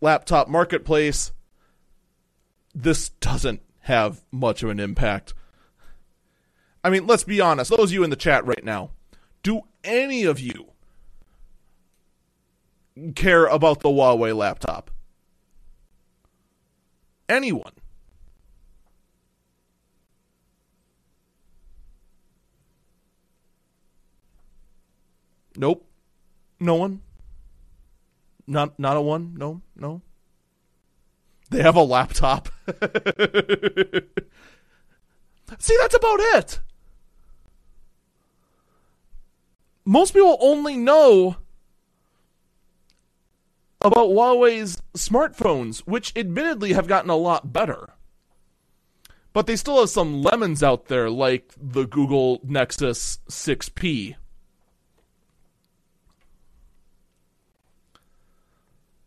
[0.00, 1.32] laptop marketplace,
[2.74, 5.34] this doesn't have much of an impact.
[6.84, 7.70] I mean, let's be honest.
[7.70, 8.90] Those of you in the chat right now,
[9.42, 10.68] do any of you
[13.14, 14.90] care about the Huawei laptop?
[17.28, 17.72] Anyone?
[25.56, 25.84] Nope.
[26.60, 27.00] No one.
[28.48, 29.34] Not not a one.
[29.36, 30.00] No, no.
[31.50, 32.48] They have a laptop.
[35.58, 36.60] See, that's about it.
[39.84, 41.36] Most people only know
[43.80, 47.94] about Huawei's smartphones, which admittedly have gotten a lot better.
[49.32, 54.16] But they still have some lemons out there, like the Google Nexus 6P.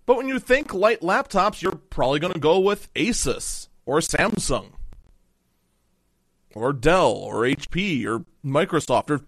[0.05, 4.71] But when you think light laptops, you're probably going to go with Asus or Samsung
[6.53, 9.21] or Dell or HP or Microsoft or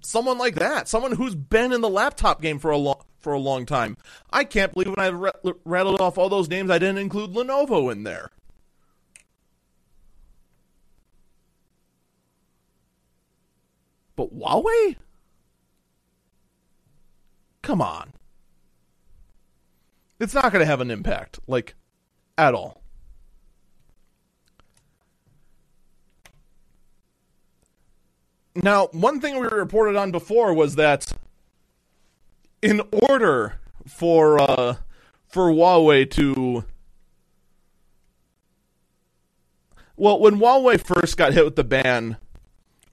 [0.00, 0.88] someone like that.
[0.88, 3.96] Someone who's been in the laptop game for a long for a long time.
[4.30, 5.30] I can't believe when I
[5.64, 8.30] rattled off all those names, I didn't include Lenovo in there.
[14.16, 14.96] But Huawei?
[17.62, 18.12] Come on.
[20.20, 21.74] It's not going to have an impact, like,
[22.36, 22.82] at all.
[28.54, 31.12] Now, one thing we reported on before was that
[32.60, 34.76] in order for uh,
[35.26, 36.64] for Huawei to
[39.96, 42.16] well, when Huawei first got hit with the ban,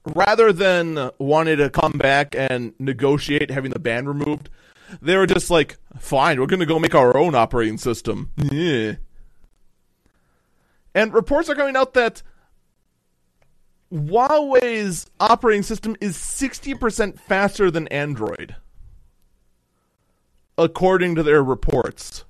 [0.06, 4.48] rather than wanting to come back and negotiate having the ban removed,
[5.00, 8.32] they were just like, fine, we're going to go make our own operating system.
[8.36, 8.94] Yeah.
[10.94, 12.22] And reports are coming out that
[13.92, 18.56] Huawei's operating system is 60% faster than Android,
[20.56, 22.24] according to their reports.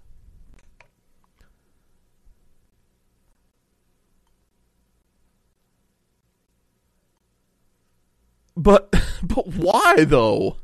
[8.56, 8.92] But
[9.22, 10.56] but why though?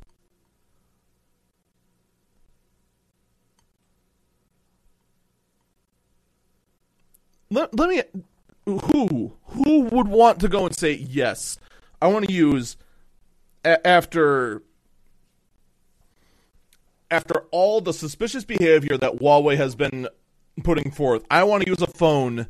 [7.55, 8.03] Let, let me
[8.67, 11.59] who who would want to go and say yes
[12.01, 12.77] i want to use
[13.65, 14.63] a- after
[17.11, 20.09] after all the suspicious behavior that huawei has been
[20.63, 21.25] putting forth.
[21.31, 22.47] I want to use a phone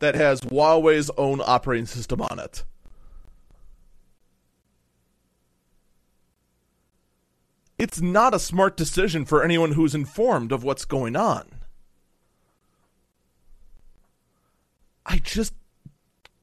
[0.00, 2.64] that has Huawei's own operating system on it.
[7.78, 11.46] It's not a smart decision for anyone who's informed of what's going on.
[15.06, 15.54] I just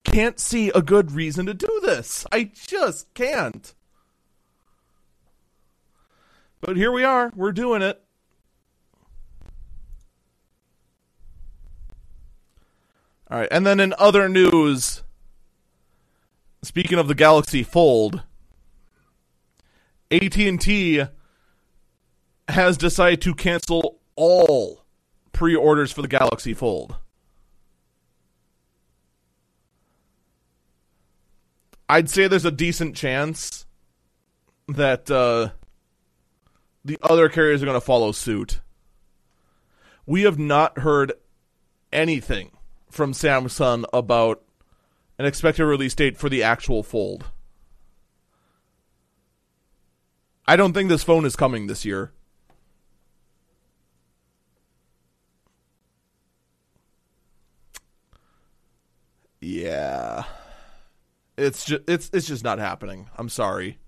[0.05, 2.25] can't see a good reason to do this.
[2.31, 3.73] I just can't.
[6.61, 7.31] But here we are.
[7.35, 8.01] We're doing it.
[13.29, 15.03] All right, and then in other news,
[16.61, 18.21] speaking of the Galaxy Fold,
[20.11, 21.03] AT&T
[22.47, 24.85] has decided to cancel all
[25.31, 26.95] pre-orders for the Galaxy Fold.
[31.89, 33.65] I'd say there's a decent chance
[34.67, 35.49] that uh,
[36.83, 38.61] the other carriers are going to follow suit.
[40.05, 41.13] We have not heard
[41.91, 42.51] anything
[42.89, 44.41] from Samsung about
[45.17, 47.25] an expected release date for the actual Fold.
[50.45, 52.11] I don't think this phone is coming this year.
[59.39, 60.23] Yeah.
[61.37, 63.09] It's just it's it's just not happening.
[63.17, 63.79] I'm sorry.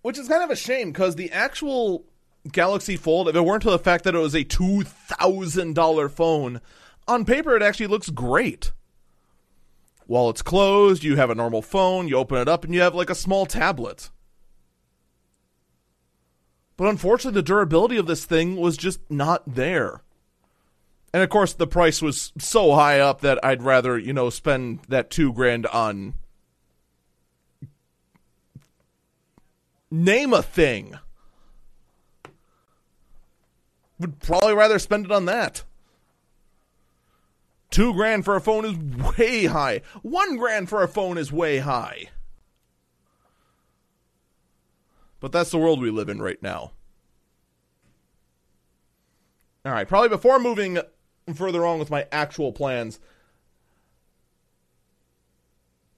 [0.00, 2.04] Which is kind of a shame because the actual
[2.50, 6.08] Galaxy Fold, if it weren't for the fact that it was a two thousand dollar
[6.08, 6.60] phone,
[7.06, 8.72] on paper it actually looks great.
[10.06, 12.94] While it's closed, you have a normal phone, you open it up, and you have
[12.94, 14.10] like a small tablet.
[16.76, 20.02] But unfortunately, the durability of this thing was just not there.
[21.12, 24.80] And of course, the price was so high up that I'd rather, you know, spend
[24.88, 26.14] that two grand on.
[29.90, 30.98] Name a thing.
[33.98, 35.64] Would probably rather spend it on that.
[37.70, 39.82] Two grand for a phone is way high.
[40.02, 42.08] One grand for a phone is way high.
[45.20, 46.72] But that's the world we live in right now.
[49.64, 50.80] All right, probably before moving
[51.34, 52.98] further on with my actual plans,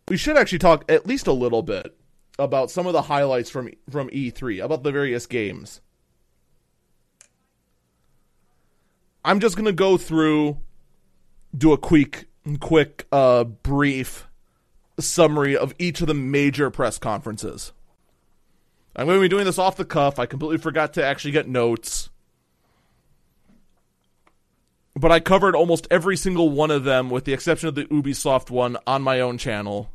[0.09, 1.97] we should actually talk at least a little bit
[2.39, 5.81] about some of the highlights from from E3 about the various games.
[9.25, 10.59] I'm just to go through
[11.57, 12.27] do a quick
[12.61, 14.27] quick uh brief
[15.01, 17.72] summary of each of the major press conferences.
[18.97, 20.20] I'm going to be doing this off the cuff.
[20.20, 22.11] I completely forgot to actually get notes
[24.97, 28.51] but I covered almost every single one of them, with the exception of the Ubisoft
[28.51, 29.91] one, on my own channel.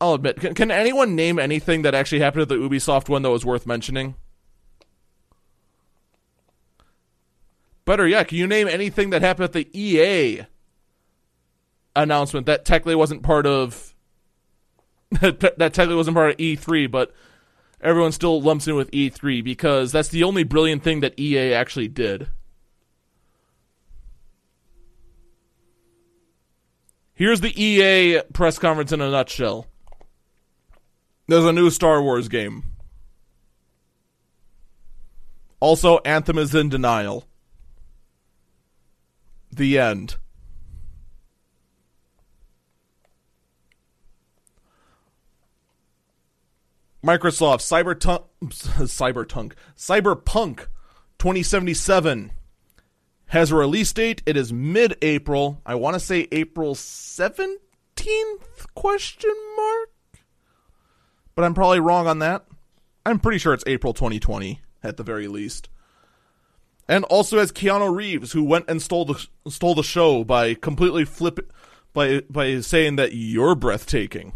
[0.00, 3.30] I'll admit, can, can anyone name anything that actually happened at the Ubisoft one that
[3.30, 4.14] was worth mentioning?
[7.84, 10.42] Better yet, can you name anything that happened at the EA
[11.96, 13.94] announcement that technically wasn't part of
[15.20, 17.12] that technically wasn't part of E3, but
[17.80, 21.88] everyone still lumps in with E3 because that's the only brilliant thing that EA actually
[21.88, 22.28] did.
[27.14, 29.66] Here's the EA press conference in a nutshell.
[31.26, 32.62] There's a new Star Wars game.
[35.60, 37.24] Also, Anthem is in denial.
[39.50, 40.16] The end.
[47.04, 50.66] Microsoft Cyberpunk Cyberpunk Cyberpunk
[51.18, 52.32] 2077
[53.26, 54.22] has a release date.
[54.26, 55.60] It is mid-April.
[55.66, 57.58] I want to say April 17th
[58.74, 59.90] question mark.
[61.34, 62.46] But I'm probably wrong on that.
[63.04, 65.68] I'm pretty sure it's April 2020 at the very least.
[66.88, 71.04] And also has Keanu Reeves who went and stole the stole the show by completely
[71.04, 71.52] flip
[71.92, 74.32] by by saying that you're breathtaking.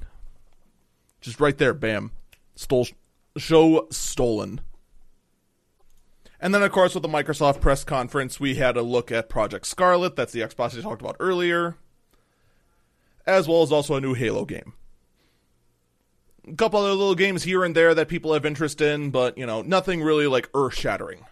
[1.20, 2.12] Just right there, bam.
[2.56, 4.60] Show stolen.
[6.40, 9.64] And then, of course, with the Microsoft press conference, we had a look at Project
[9.66, 10.16] Scarlett.
[10.16, 11.76] That's the Xbox I talked about earlier,
[13.24, 14.72] as well as also a new Halo game.
[16.48, 19.46] A couple other little games here and there that people have interest in, but you
[19.46, 21.24] know, nothing really like earth shattering.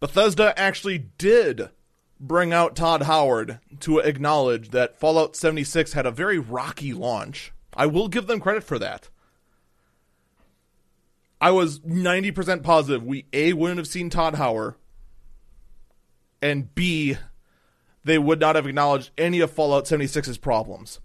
[0.00, 1.70] Bethesda actually did
[2.20, 7.52] bring out Todd Howard to acknowledge that Fallout 76 had a very rocky launch.
[7.78, 9.08] I will give them credit for that.
[11.40, 14.74] I was 90% positive we A wouldn't have seen Todd Howard
[16.42, 17.16] and B
[18.04, 20.98] they would not have acknowledged any of Fallout 76's problems.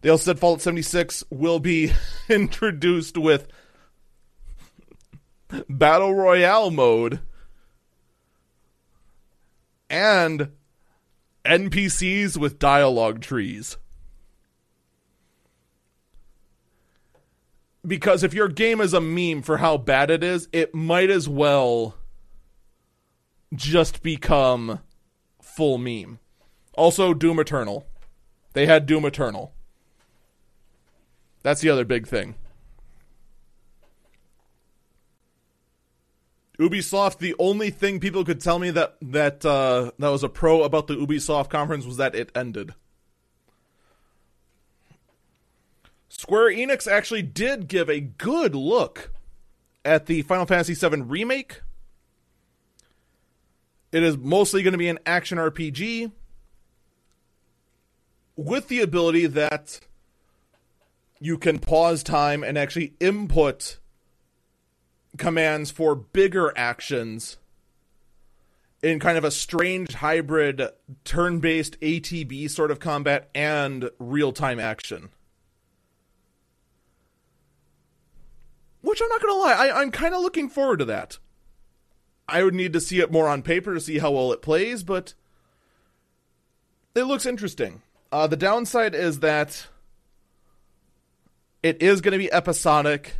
[0.00, 1.92] They also said Fallout 76 will be
[2.28, 3.48] introduced with
[5.68, 7.20] Battle Royale mode
[9.90, 10.50] and
[11.44, 13.78] NPCs with dialogue trees.
[17.88, 21.28] Because if your game is a meme for how bad it is, it might as
[21.28, 21.96] well
[23.54, 24.80] just become
[25.40, 26.18] full meme.
[26.74, 27.86] Also, Doom Eternal.
[28.52, 29.52] They had Doom Eternal.
[31.42, 32.34] That's the other big thing.
[36.58, 40.64] Ubisoft, the only thing people could tell me that that uh, that was a pro
[40.64, 42.74] about the Ubisoft conference was that it ended.
[46.18, 49.12] Square Enix actually did give a good look
[49.84, 51.62] at the Final Fantasy VII remake.
[53.92, 56.10] It is mostly going to be an action RPG
[58.34, 59.78] with the ability that
[61.20, 63.78] you can pause time and actually input
[65.18, 67.36] commands for bigger actions
[68.82, 70.62] in kind of a strange hybrid
[71.04, 75.10] turn based ATB sort of combat and real time action.
[78.80, 81.18] Which I'm not going to lie, I, I'm kind of looking forward to that.
[82.28, 84.82] I would need to see it more on paper to see how well it plays,
[84.82, 85.14] but
[86.94, 87.82] it looks interesting.
[88.12, 89.66] Uh, the downside is that
[91.62, 93.16] it is going to be episodic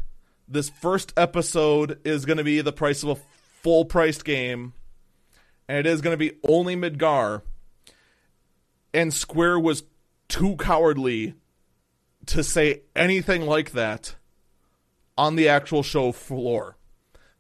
[0.49, 3.17] this first episode is going to be the price of a
[3.63, 4.73] full priced game,
[5.69, 7.43] and it is going to be only Midgar.
[8.95, 9.85] And Square was
[10.29, 11.35] too cowardly
[12.27, 14.17] to say anything like that
[15.19, 16.77] on the actual show floor.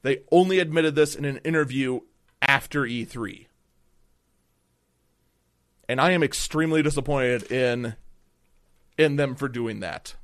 [0.02, 2.00] They only admitted this in an interview
[2.42, 3.46] after E3.
[5.88, 7.96] And I am extremely disappointed in
[8.98, 10.16] in them for doing that.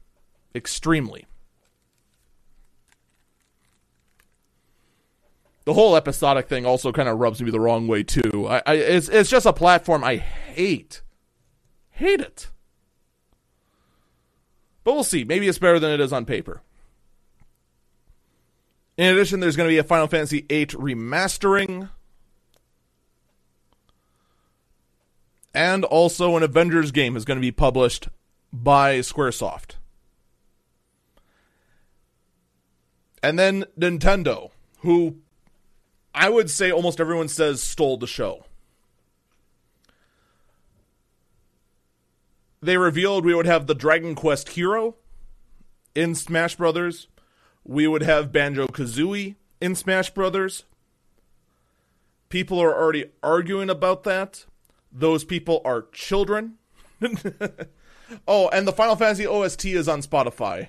[0.54, 1.26] Extremely.
[5.64, 8.46] the whole episodic thing also kind of rubs me the wrong way too.
[8.48, 11.02] I, I, it's it's just a platform I hate,
[11.90, 12.50] hate it.
[14.84, 15.24] But we'll see.
[15.24, 16.60] Maybe it's better than it is on paper.
[18.96, 21.90] In addition, there's going to be a Final Fantasy VIII remastering.
[25.52, 28.08] And also, an Avengers game is going to be published
[28.52, 29.76] by Squaresoft.
[33.22, 35.16] And then Nintendo, who
[36.14, 38.44] I would say almost everyone says stole the show.
[42.62, 44.96] They revealed we would have the Dragon Quest hero
[45.94, 47.08] in Smash Brothers.
[47.64, 50.64] We would have Banjo Kazooie in Smash Brothers.
[52.28, 54.44] People are already arguing about that.
[54.92, 56.54] Those people are children.
[58.28, 60.68] oh, and the Final Fantasy OST is on Spotify.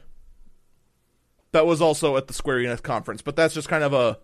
[1.52, 4.20] That was also at the Square Enix conference, but that's just kind of a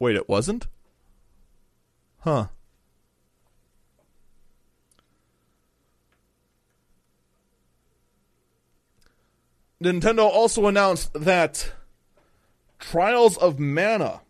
[0.00, 0.66] Wait, it wasn't?
[2.20, 2.46] Huh.
[9.82, 11.72] Nintendo also announced that
[12.78, 14.20] Trials of Mana,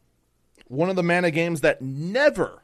[0.68, 2.62] one of the Mana games that never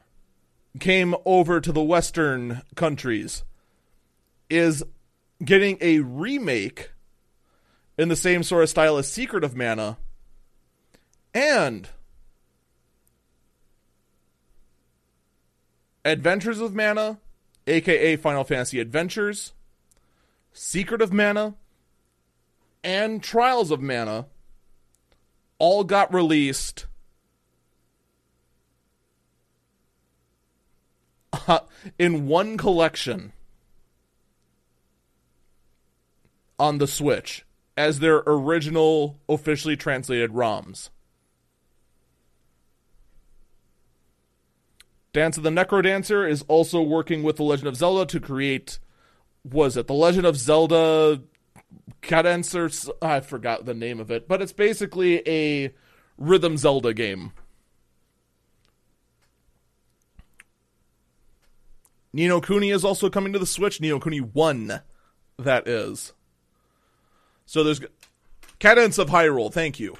[0.79, 3.43] came over to the Western countries,
[4.49, 4.83] is
[5.43, 6.91] getting a remake
[7.97, 9.97] in the same sort of style as Secret of Mana.
[11.33, 11.89] And
[16.05, 17.19] Adventures of Mana,
[17.65, 19.51] aka Final Fantasy Adventures,
[20.53, 21.55] Secret of Mana,
[22.83, 24.27] and Trials of Mana
[25.59, 26.85] all got released
[31.99, 33.33] in one collection
[36.59, 40.89] on the Switch as their original officially translated ROMs.
[45.13, 48.79] Dance of the Necro Dancer is also working with The Legend of Zelda to create,
[49.43, 51.21] was it The Legend of Zelda
[52.01, 52.69] Cadence or
[53.01, 55.73] I forgot the name of it, but it's basically a
[56.17, 57.33] rhythm Zelda game.
[62.13, 63.79] Ni no Kuni is also coming to the Switch.
[63.81, 64.81] Ni no Kuni 1,
[65.37, 66.13] that is.
[67.45, 67.81] So there's
[68.59, 69.97] Cadence of Hyrule, thank you.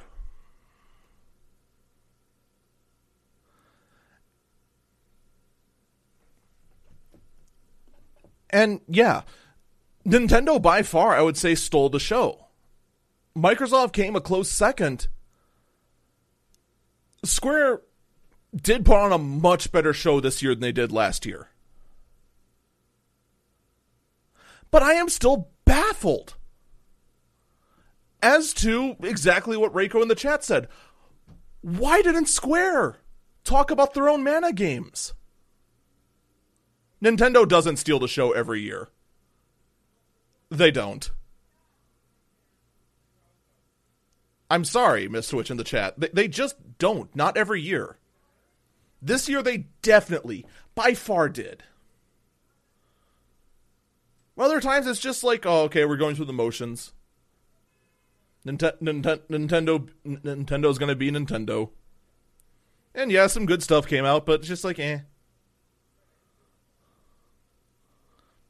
[8.50, 9.22] And yeah,
[10.08, 12.48] Nintendo by far, I would say, stole the show.
[13.38, 15.08] Microsoft came a close second.
[17.26, 17.82] Square
[18.56, 21.50] did put on a much better show this year than they did last year.
[24.72, 26.36] But I am still baffled
[28.22, 30.68] as to exactly what Reiko in the chat said.
[31.62, 32.98] Why didn't Square
[33.44, 35.14] talk about their own mana games?
[37.04, 38.90] Nintendo doesn't steal the show every year.
[40.50, 41.10] They don't.
[44.50, 46.00] I'm sorry, Miss Switch in the chat.
[46.00, 47.14] They, they just don't.
[47.16, 47.98] Not every year.
[49.02, 51.64] This year they definitely, by far, did.
[54.38, 56.94] Other times it's just like, oh, okay, we're going through the motions.
[58.46, 58.80] Nintendo,
[59.30, 61.72] Nintendo, Nintendo's gonna be Nintendo.
[62.96, 65.00] And yeah, some good stuff came out, but just like, eh.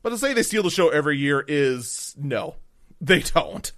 [0.07, 2.55] But to say they steal the show every year is no,
[3.01, 3.69] they don't.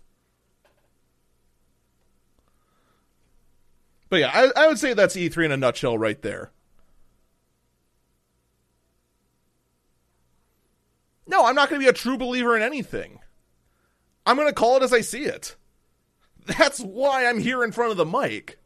[4.09, 6.51] But yeah, I, I would say that's E3 in a nutshell right there.
[11.25, 13.21] No, I'm not going to be a true believer in anything.
[14.23, 15.55] I'm going to call it as I see it.
[16.45, 18.59] That's why I'm here in front of the mic.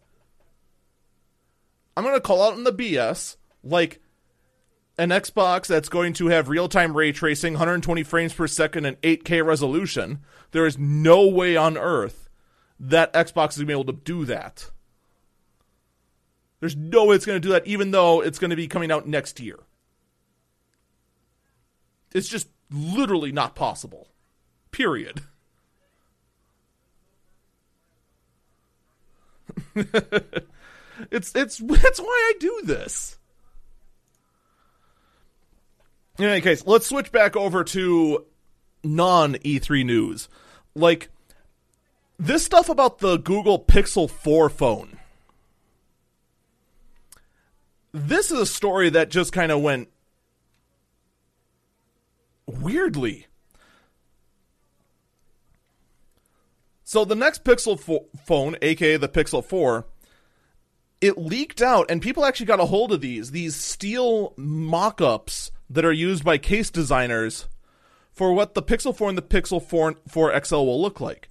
[1.96, 4.02] I'm going to call out in the BS like
[4.98, 9.02] an Xbox that's going to have real time ray tracing, 120 frames per second, and
[9.02, 10.20] 8K resolution.
[10.52, 12.30] There is no way on earth
[12.80, 14.70] that Xbox is going to be able to do that.
[16.60, 18.92] There's no way it's going to do that, even though it's going to be coming
[18.92, 19.60] out next year.
[22.14, 24.10] It's just literally not possible.
[24.72, 25.22] Period.
[29.76, 33.18] it's it's that's why I do this.
[36.20, 38.26] In any case, let's switch back over to
[38.84, 40.30] non E3 news.
[40.76, 41.10] Like
[42.20, 45.00] this stuff about the Google Pixel 4 phone
[47.94, 49.88] this is a story that just kind of went
[52.48, 53.28] weirdly.
[56.84, 59.86] So the next Pixel fo- phone, aka the Pixel 4,
[61.02, 65.86] it leaked out and people actually got a hold of these, these steel mock-ups that
[65.86, 67.48] are used by case designers
[68.12, 71.30] for what the Pixel 4 and the Pixel 4, 4 XL will look like.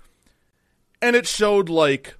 [1.00, 2.14] And it showed like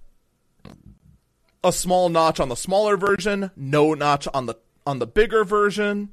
[1.65, 6.11] a small notch on the smaller version, no notch on the on the bigger version,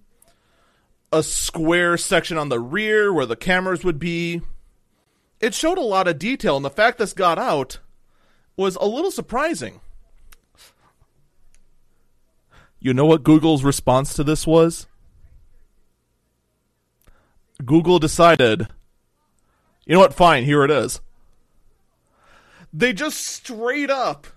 [1.12, 4.42] a square section on the rear where the cameras would be.
[5.40, 7.80] It showed a lot of detail, and the fact this got out
[8.56, 9.80] was a little surprising.
[12.80, 14.86] You know what Google's response to this was?
[17.64, 18.68] Google decided,
[19.86, 21.02] you know what, fine, here it is.
[22.72, 24.28] They just straight up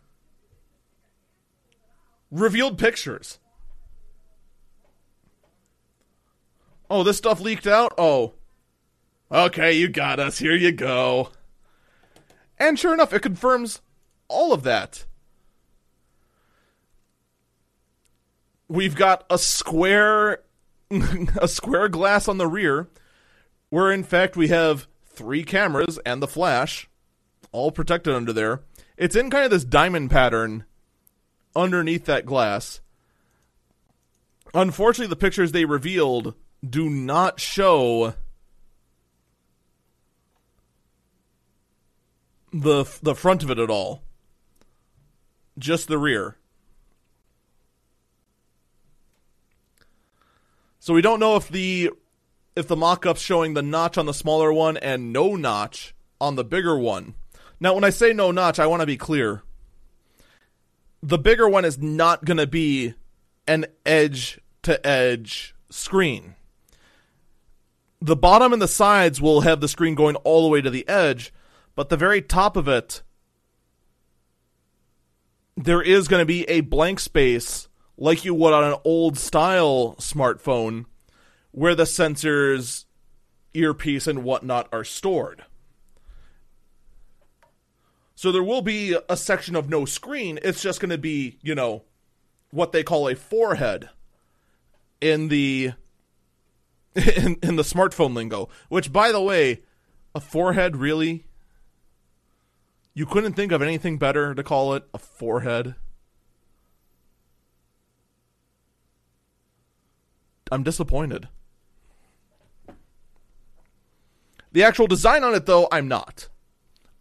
[2.31, 3.39] revealed pictures.
[6.91, 7.95] Oh, this stuff leaked out?
[7.97, 8.35] Oh.
[9.31, 10.39] Okay, you got us.
[10.39, 11.31] Here you go.
[12.59, 13.81] And sure enough, it confirms
[14.29, 15.07] all of that.
[18.69, 20.43] We've got a square
[21.41, 22.89] a square glass on the rear
[23.73, 26.91] where in fact we have three cameras and the flash
[27.53, 28.61] all protected under there.
[28.99, 30.67] It's in kind of this diamond pattern
[31.57, 32.83] underneath that glass.
[34.53, 38.13] Unfortunately, the pictures they revealed do not show
[42.53, 44.03] the the front of it at all.
[45.57, 46.37] Just the rear.
[50.79, 51.91] So we don't know if the
[52.55, 56.45] if the mock-up's showing the notch on the smaller one and no notch on the
[56.45, 57.15] bigger one.
[57.61, 59.43] Now, when I say no notch, I want to be clear
[61.03, 62.95] the bigger one is not going to be
[63.47, 66.37] an edge to edge screen.
[68.01, 70.89] The bottom and the sides will have the screen going all the way to the
[70.89, 71.33] edge,
[71.75, 73.03] but the very top of it,
[75.57, 79.97] there is going to be a blank space like you would on an old style
[79.99, 80.87] smartphone
[81.53, 82.87] where the sensors,
[83.55, 85.45] earpiece, and whatnot are stored.
[88.15, 90.39] So there will be a section of no screen.
[90.43, 91.83] It's just going to be, you know,
[92.51, 93.91] what they call a forehead
[95.01, 95.73] in the
[96.95, 98.49] in, in the smartphone lingo.
[98.69, 99.63] Which, by the way,
[100.15, 101.25] a forehead really.
[102.95, 105.75] You couldn't think of anything better to call it a forehead.
[110.51, 111.29] I'm disappointed.
[114.53, 116.29] The actual design on it, though, I'm not.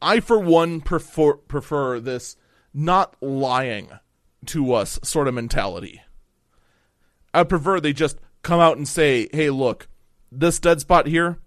[0.01, 2.35] I, for one, prefer prefer this
[2.73, 3.89] not lying
[4.47, 6.01] to us sort of mentality.
[7.33, 9.87] I prefer they just come out and say, "Hey, look,
[10.31, 11.39] this dead spot here,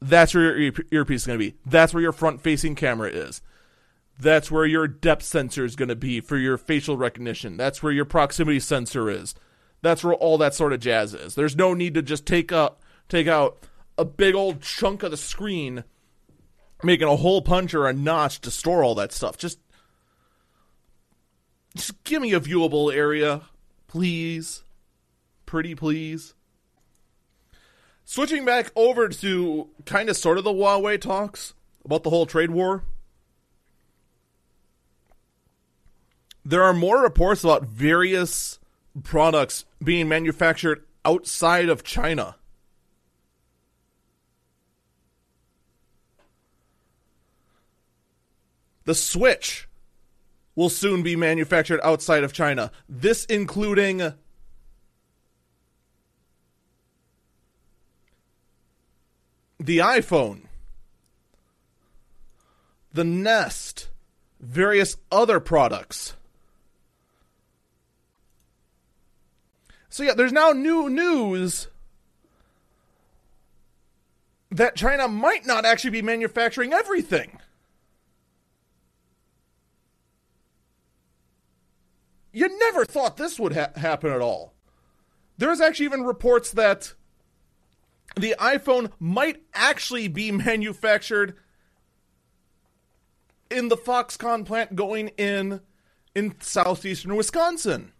[0.00, 1.56] That's where your earpiece is going to be.
[1.64, 3.40] That's where your front facing camera is.
[4.18, 7.56] That's where your depth sensor is going to be for your facial recognition.
[7.56, 9.36] That's where your proximity sensor is.
[9.80, 11.36] That's where all that sort of jazz is.
[11.36, 13.64] There's no need to just take up take out
[13.98, 15.84] a big old chunk of the screen,
[16.82, 19.36] making a hole punch or a notch to store all that stuff.
[19.36, 19.58] Just
[21.74, 23.42] just give me a viewable area,
[23.88, 24.64] please.
[25.46, 26.34] Pretty please.
[28.04, 32.50] Switching back over to kind of sort of the Huawei talks about the whole trade
[32.50, 32.84] war.
[36.44, 38.58] There are more reports about various
[39.02, 42.36] products being manufactured outside of China.
[48.92, 49.68] The Switch
[50.54, 52.70] will soon be manufactured outside of China.
[52.90, 54.12] This including
[59.58, 60.42] the iPhone,
[62.92, 63.88] the Nest,
[64.38, 66.14] various other products.
[69.88, 71.68] So yeah, there's now new news
[74.50, 77.38] that China might not actually be manufacturing everything.
[82.32, 84.54] You never thought this would ha- happen at all.
[85.38, 86.94] There's actually even reports that
[88.16, 91.36] the iPhone might actually be manufactured
[93.50, 95.60] in the Foxconn plant going in
[96.14, 97.92] in southeastern Wisconsin.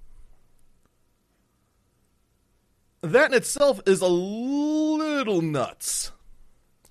[3.02, 6.12] That in itself is a little nuts.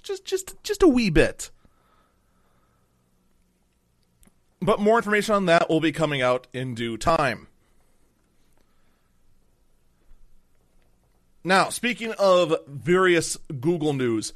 [0.04, 1.52] Just just just a wee bit.
[4.62, 7.48] But more information on that will be coming out in due time.
[11.44, 14.34] Now, speaking of various Google news,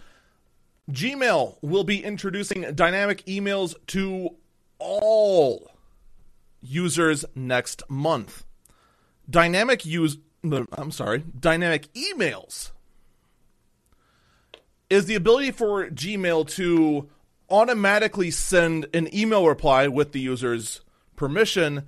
[0.90, 4.36] Gmail will be introducing dynamic emails to
[4.80, 5.72] all
[6.62, 8.44] users next month.
[9.30, 10.18] Dynamic use
[10.78, 12.72] I'm sorry, dynamic emails
[14.90, 17.10] is the ability for Gmail to
[17.50, 20.82] automatically send an email reply with the user's
[21.16, 21.88] permission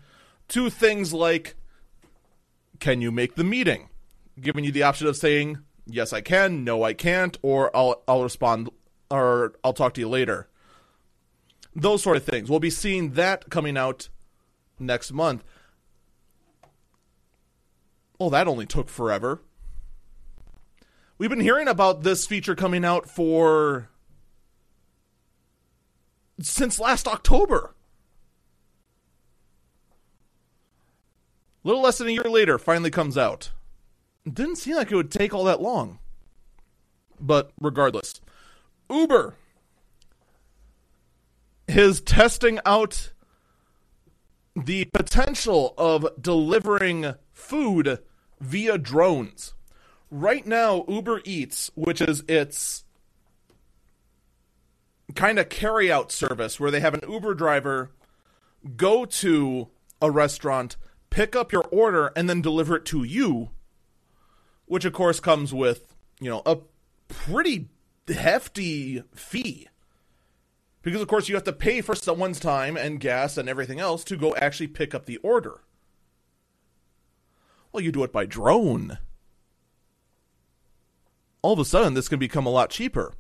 [0.50, 1.56] to things like
[2.80, 3.90] can you make the meeting?
[4.40, 8.24] Giving you the option of saying yes I can no I can't or I'll I'll
[8.24, 8.70] respond
[9.10, 10.48] or I'll talk to you later.
[11.76, 12.50] Those sort of things.
[12.50, 14.10] We'll be seeing that coming out
[14.80, 15.44] next month.
[18.20, 19.42] Oh that only took forever.
[21.18, 23.90] We've been hearing about this feature coming out for
[26.42, 27.74] since last October.
[31.64, 33.52] Little less than a year later, finally comes out.
[34.26, 36.00] It didn't seem like it would take all that long.
[37.20, 38.22] But regardless,
[38.90, 39.36] Uber
[41.68, 43.12] is testing out
[44.56, 48.00] the potential of delivering food
[48.40, 49.54] via drones.
[50.10, 52.86] Right now, Uber Eats, which is its
[55.16, 57.92] kind of carry out service where they have an Uber driver
[58.76, 59.70] go to
[60.02, 60.76] a restaurant,
[61.10, 63.50] pick up your order, and then deliver it to you,
[64.66, 66.58] which of course comes with, you know, a
[67.08, 67.70] pretty
[68.08, 69.68] hefty fee.
[70.82, 74.04] Because of course you have to pay for someone's time and gas and everything else
[74.06, 75.62] to go actually pick up the order.
[77.72, 78.98] Well, you do it by drone.
[81.42, 83.14] All of a sudden, this can become a lot cheaper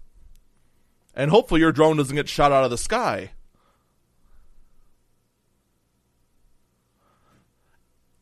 [1.17, 3.31] and hopefully your drone doesn't get shot out of the sky.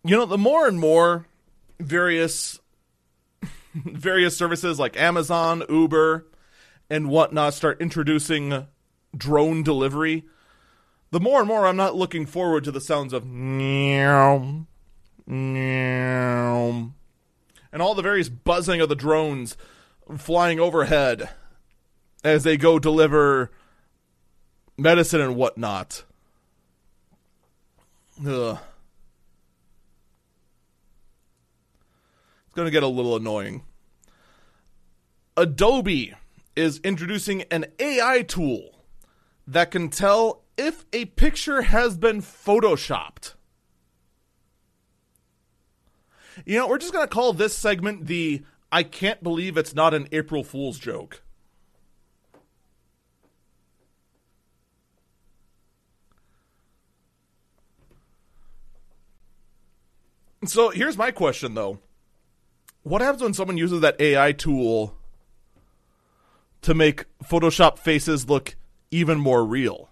[0.04, 1.28] You know, the more and more
[1.78, 2.60] various
[3.74, 6.26] various services like Amazon, Uber,
[6.90, 8.66] and whatnot start introducing
[9.16, 10.24] drone delivery,
[11.12, 14.68] the more and more I'm not looking forward to the sounds of meow,
[15.28, 16.92] meow,
[17.74, 19.58] and all the various buzzing of the drones
[20.18, 21.30] flying overhead
[22.26, 23.52] as they go deliver
[24.78, 26.04] medicine and whatnot.
[28.20, 28.58] Ugh.
[32.46, 33.64] It's going to get a little annoying.
[35.38, 36.16] Adobe
[36.56, 38.86] is introducing an AI tool
[39.46, 43.34] that can tell if a picture has been photoshopped.
[46.44, 49.94] You know, we're just going to call this segment the I can't believe it's not
[49.94, 51.22] an April Fool's joke.
[60.48, 61.80] So here's my question though.
[62.84, 64.96] What happens when someone uses that AI tool
[66.66, 68.56] to make Photoshop faces look
[68.90, 69.90] even more real.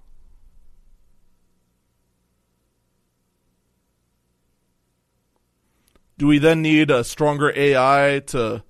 [6.18, 8.64] Do we then need a stronger AI to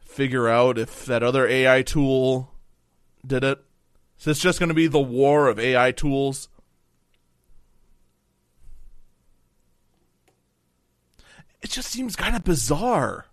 [0.00, 2.52] figure out if that other AI tool
[3.24, 3.58] did it?
[3.58, 3.64] So it?
[4.18, 6.48] Is this just going to be the war of AI tools?
[11.64, 13.24] It just seems kind of bizarre.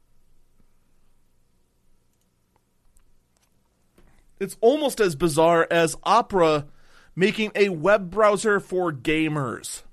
[4.40, 6.66] It's almost as bizarre as Opera
[7.14, 9.84] making a web browser for gamers.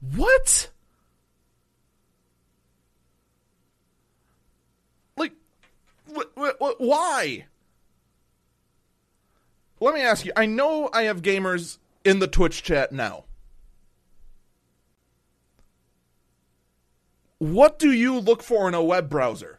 [0.00, 0.70] What?
[5.18, 5.34] Like,
[6.16, 7.44] wh- wh- why?
[9.78, 10.32] Let me ask you.
[10.34, 13.24] I know I have gamers in the Twitch chat now.
[17.42, 19.58] What do you look for in a web browser?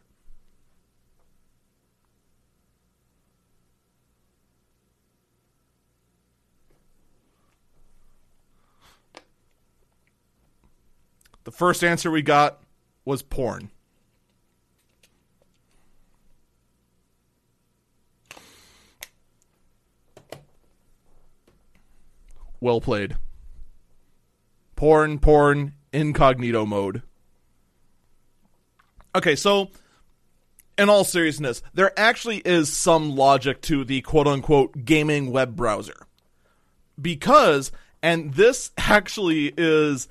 [11.44, 12.62] The first answer we got
[13.04, 13.70] was porn.
[22.60, 23.18] Well played.
[24.74, 27.02] Porn, porn, incognito mode.
[29.14, 29.70] Okay, so
[30.76, 36.06] in all seriousness, there actually is some logic to the quote unquote gaming web browser.
[37.00, 37.70] Because,
[38.02, 40.08] and this actually is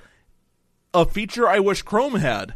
[0.93, 2.55] a feature I wish Chrome had.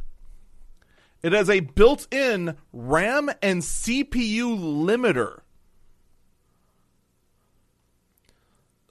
[1.24, 5.40] It has a built in RAM and CPU limiter.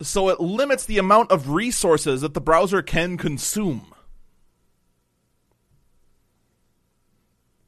[0.02, 3.94] So it limits the amount of resources that the browser can consume.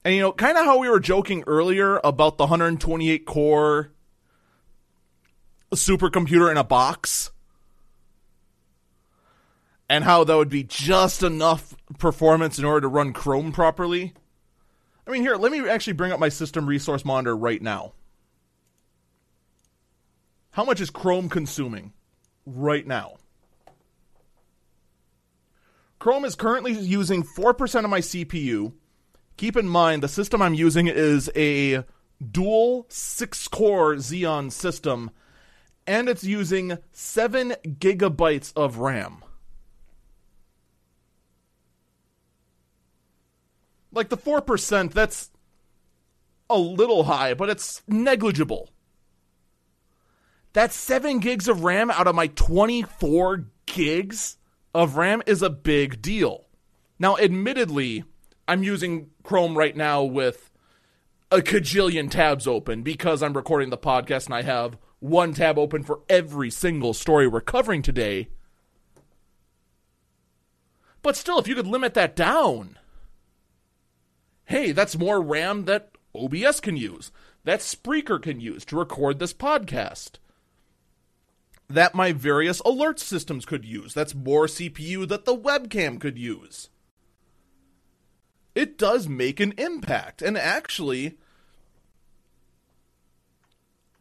[0.08, 3.92] And you know, kind of how we were joking earlier about the 128 core
[5.74, 7.30] supercomputer in a box
[9.86, 14.14] and how that would be just enough performance in order to run Chrome properly.
[15.06, 17.92] I mean, here, let me actually bring up my system resource monitor right now.
[20.52, 21.92] How much is Chrome consuming
[22.46, 23.18] right now?
[25.98, 28.72] Chrome is currently using 4% of my CPU
[29.38, 31.84] keep in mind the system I'm using is a
[32.20, 35.10] dual six core Xeon system,
[35.86, 39.24] and it's using seven gigabytes of RAM.
[43.90, 45.30] Like the 4%, that's
[46.50, 48.68] a little high, but it's negligible.
[50.52, 54.36] That 7 gigs of RAM out of my 24 gigs
[54.74, 56.46] of RAM is a big deal.
[56.98, 58.04] Now, admittedly,
[58.48, 60.50] I'm using Chrome right now with
[61.30, 65.82] a cajillion tabs open because I'm recording the podcast and I have one tab open
[65.82, 68.30] for every single story we're covering today.
[71.02, 72.78] But still, if you could limit that down,
[74.46, 77.12] hey, that's more RAM that OBS can use,
[77.44, 80.12] that Spreaker can use to record this podcast,
[81.68, 83.92] that my various alert systems could use.
[83.92, 86.70] That's more CPU that the webcam could use
[88.58, 90.20] it does make an impact.
[90.20, 91.16] And actually,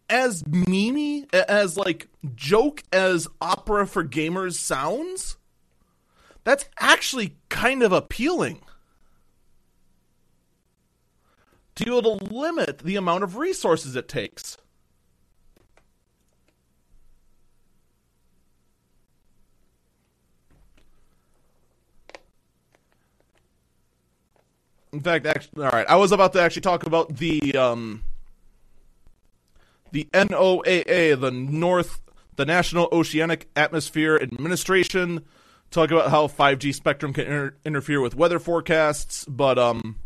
[0.09, 5.37] as memey, as like joke as opera for gamers sounds,
[6.43, 8.61] that's actually kind of appealing.
[11.75, 14.57] To be able to limit the amount of resources it takes.
[24.97, 25.85] In fact, actually, all right.
[25.87, 28.01] I was about to actually talk about the um,
[29.91, 32.01] the NOAA, the North,
[32.35, 35.23] the National Oceanic Atmosphere Administration,
[35.69, 39.97] talk about how 5G spectrum can inter- interfere with weather forecasts, but um,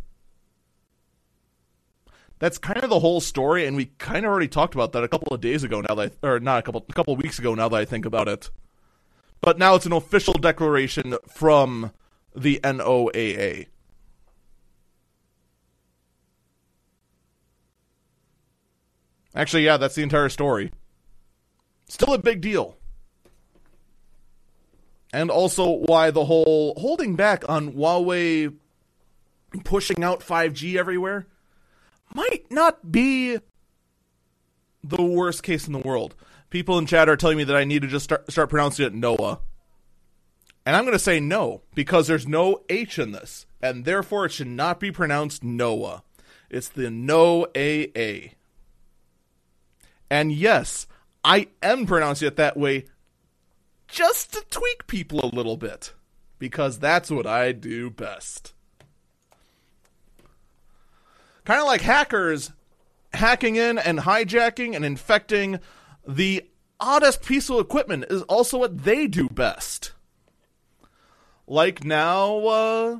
[2.39, 5.07] that's kind of the whole story, and we kind of already talked about that a
[5.07, 5.79] couple of days ago.
[5.79, 7.55] Now that, I, or not a couple, a couple of weeks ago.
[7.55, 8.49] Now that I think about it,
[9.39, 11.93] but now it's an official declaration from
[12.35, 13.67] the NOAA.
[19.35, 20.71] Actually, yeah, that's the entire story.
[21.87, 22.77] Still a big deal.
[25.13, 28.55] And also why the whole holding back on Huawei
[29.63, 31.27] pushing out 5G everywhere
[32.13, 33.39] might not be
[34.83, 36.15] the worst case in the world.
[36.49, 38.93] People in chat are telling me that I need to just start, start pronouncing it
[38.93, 39.39] Noah.
[40.65, 44.31] And I'm going to say no because there's no H in this, and therefore it
[44.31, 46.03] should not be pronounced Noah.
[46.49, 48.35] It's the No AA.
[50.11, 50.87] And yes,
[51.23, 52.83] I am pronouncing it that way
[53.87, 55.93] just to tweak people a little bit
[56.37, 58.53] because that's what I do best.
[61.45, 62.51] Kind of like hackers
[63.13, 65.59] hacking in and hijacking and infecting
[66.05, 66.45] the
[66.77, 69.93] oddest piece of equipment is also what they do best.
[71.47, 72.99] Like now, uh,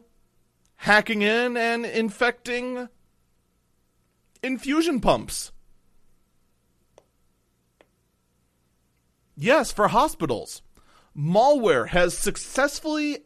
[0.78, 2.88] hacking in and infecting
[4.42, 5.52] infusion pumps.
[9.42, 10.62] Yes, for hospitals.
[11.18, 13.24] Malware has successfully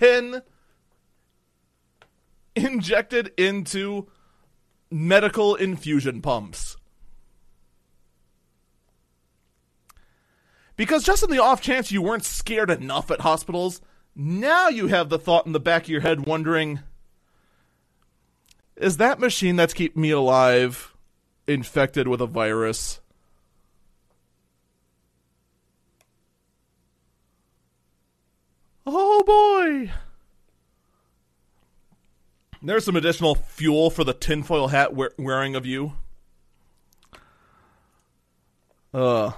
[0.00, 0.40] been
[2.56, 4.08] injected into
[4.90, 6.78] medical infusion pumps.
[10.74, 13.82] Because just in the off chance you weren't scared enough at hospitals,
[14.16, 16.80] now you have the thought in the back of your head wondering
[18.74, 20.94] is that machine that's keeping me alive
[21.46, 23.00] infected with a virus?
[28.90, 29.92] Oh boy!
[32.62, 35.92] There's some additional fuel for the tinfoil hat wearing of you.
[38.94, 39.32] Uh.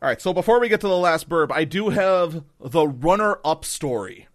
[0.00, 3.64] Alright, so before we get to the last burb, I do have the runner up
[3.64, 4.28] story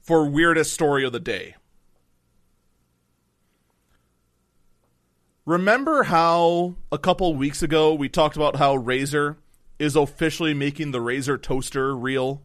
[0.00, 1.54] for weirdest story of the day.
[5.44, 9.36] Remember how a couple weeks ago we talked about how Razer
[9.78, 12.42] is officially making the Razer toaster real?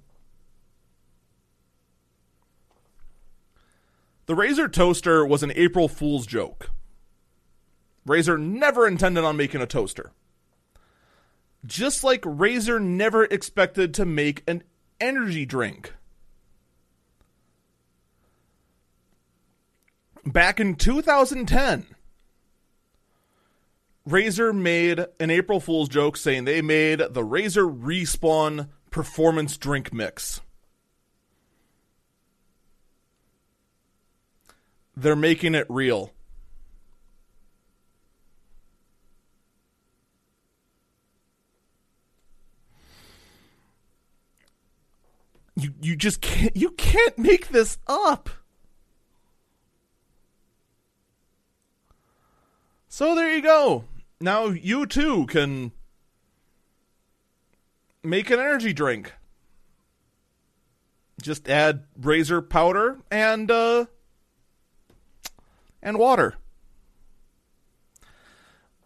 [4.32, 6.72] The Razer toaster was an April Fool's joke.
[8.08, 10.14] Razer never intended on making a toaster.
[11.66, 14.64] Just like Razer never expected to make an
[15.02, 15.94] energy drink.
[20.26, 21.88] Back in 2010,
[24.08, 30.40] Razer made an April Fool's joke saying they made the Razer Respawn performance drink mix.
[35.02, 36.12] They're making it real.
[45.56, 48.30] You you just can't you can't make this up.
[52.88, 53.86] So there you go
[54.22, 55.72] now you too can
[58.04, 59.14] make an energy drink.
[61.22, 63.86] Just add razor powder and uh,
[65.82, 66.36] and water.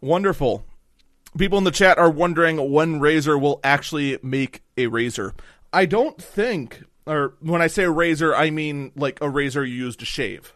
[0.02, 0.66] Wonderful.
[1.38, 5.34] People in the chat are wondering when Razer will actually make a razor.
[5.74, 9.76] I don't think, or when I say a razor, I mean like a razor you
[9.76, 10.54] use to shave.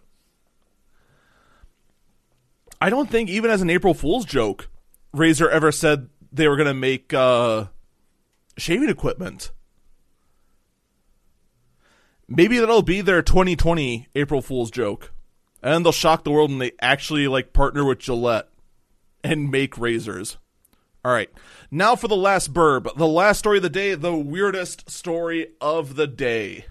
[2.82, 4.70] I don't think even as an April Fool's joke,
[5.14, 7.66] Razer ever said they were going to make uh,
[8.58, 9.52] shaving equipment.
[12.28, 15.12] Maybe that'll be their 2020 April Fool's joke,
[15.62, 18.50] and they'll shock the world and they actually like partner with Gillette
[19.24, 20.38] and make razors.
[21.04, 21.30] All right,
[21.72, 25.96] now for the last burb, the last story of the day, the weirdest story of
[25.96, 26.66] the day.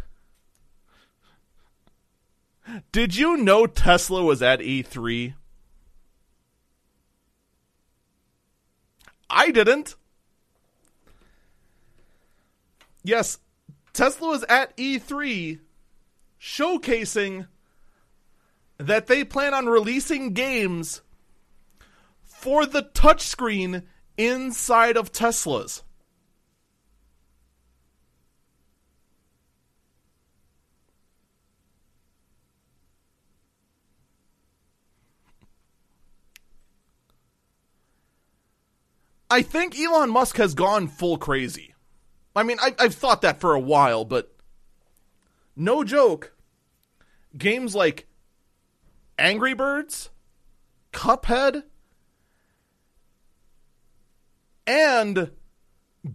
[2.92, 5.34] Did you know Tesla was at E3?
[9.30, 9.94] I didn't.
[13.02, 13.38] Yes,
[13.94, 15.60] Tesla was at E3
[16.40, 17.46] showcasing
[18.78, 21.02] that they plan on releasing games
[22.22, 23.82] for the touchscreen
[24.16, 25.82] inside of Teslas.
[39.30, 41.74] I think Elon Musk has gone full crazy.
[42.34, 44.34] I mean, I, I've thought that for a while, but
[45.54, 46.34] no joke.
[47.36, 48.06] Games like
[49.18, 50.10] Angry Birds,
[50.92, 51.64] Cuphead,
[54.66, 55.30] and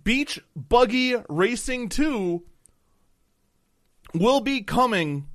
[0.04, 2.44] Beach Buggy Racing 2
[4.14, 5.28] will be coming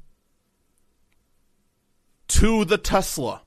[2.28, 3.42] to the Tesla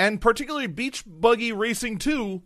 [0.00, 2.40] and particularly Beach Buggy Racing 2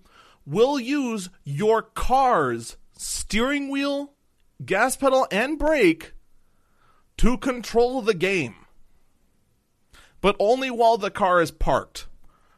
[0.44, 4.14] will use your car's steering wheel,
[4.64, 6.14] gas pedal, and brake
[7.16, 8.56] to control the game.
[10.24, 12.06] But only while the car is parked,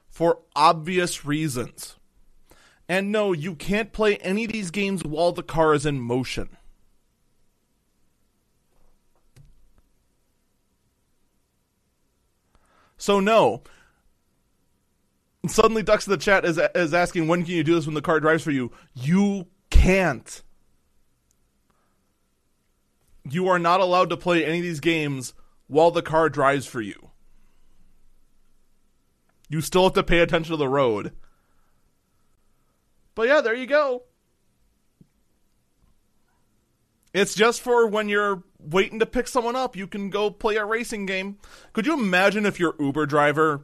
[0.09, 1.97] for obvious reasons.
[2.88, 6.56] And no, you can't play any of these games while the car is in motion.
[12.97, 13.64] So no.
[15.48, 18.01] Suddenly, Ducks in the chat is is asking, when can you do this when the
[18.01, 18.70] car drives for you?
[18.94, 20.40] You can't.
[23.28, 25.34] You are not allowed to play any of these games
[25.66, 27.10] while the car drives for you.
[29.48, 31.12] You still have to pay attention to the road.
[33.14, 34.02] But yeah, there you go.
[37.14, 40.66] It's just for when you're waiting to pick someone up, you can go play a
[40.66, 41.39] racing game.
[41.73, 43.62] Could you imagine if your Uber driver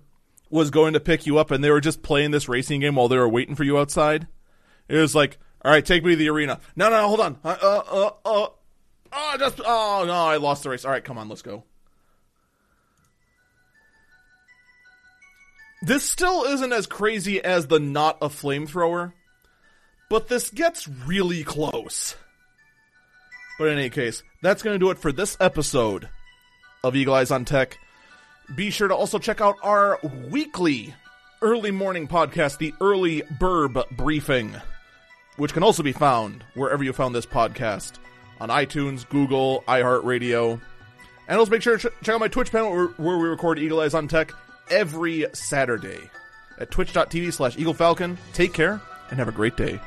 [0.49, 3.09] was going to pick you up and they were just playing this racing game while
[3.09, 4.27] they were waiting for you outside?
[4.89, 6.61] It was like, all right, take me to the arena.
[6.77, 7.39] No, no, hold on.
[7.45, 8.49] Uh, uh, uh, uh,
[9.13, 10.87] oh, just, oh, no, I lost the race.
[10.87, 11.65] All right, come on, let's go.
[15.83, 19.13] This still isn't as crazy as the not a flamethrower,
[20.09, 22.15] but this gets really close.
[23.59, 26.09] But in any case, that's going to do it for this episode
[26.85, 27.79] of Eagle Eyes on Tech.
[28.55, 29.99] Be sure to also check out our
[30.31, 30.95] weekly
[31.43, 34.55] early morning podcast, the Early Burb Briefing,
[35.37, 37.95] which can also be found wherever you found this podcast
[38.41, 40.61] on iTunes, Google, iHeartRadio.
[41.27, 43.81] And also make sure to check out my Twitch panel where, where we record Eagle
[43.81, 44.33] Eyes on Tech
[44.71, 46.11] every Saturday
[46.59, 48.19] at twitch.tv slash Eagle Falcon.
[48.33, 48.81] Take care
[49.11, 49.81] and have a great day.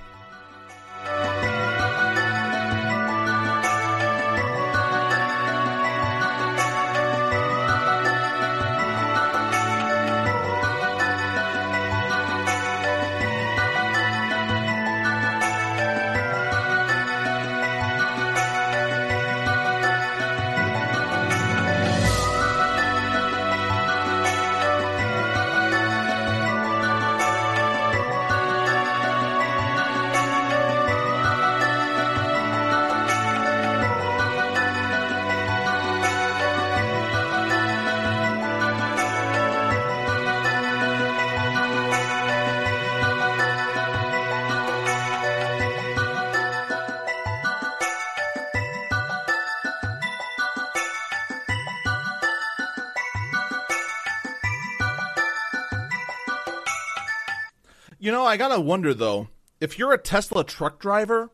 [58.36, 59.30] I gotta wonder though,
[59.62, 61.32] if you're a Tesla truck driver,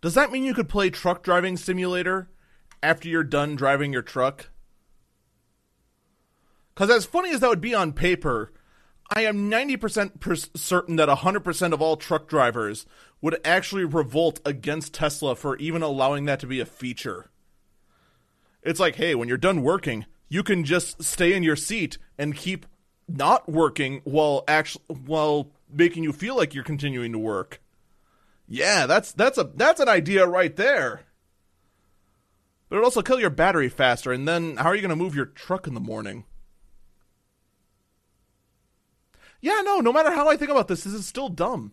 [0.00, 2.30] does that mean you could play Truck Driving Simulator
[2.80, 4.50] after you're done driving your truck?
[6.72, 8.52] Because as funny as that would be on paper,
[9.10, 12.86] I am 90% per- certain that 100% of all truck drivers
[13.20, 17.32] would actually revolt against Tesla for even allowing that to be a feature.
[18.62, 22.36] It's like, hey, when you're done working, you can just stay in your seat and
[22.36, 22.64] keep
[23.08, 27.60] not working while actually while making you feel like you're continuing to work.
[28.46, 31.02] Yeah, that's that's a that's an idea right there.
[32.68, 35.14] But it'll also kill your battery faster, and then how are you going to move
[35.14, 36.24] your truck in the morning?
[39.40, 41.72] Yeah, no, no matter how I think about this, this is still dumb.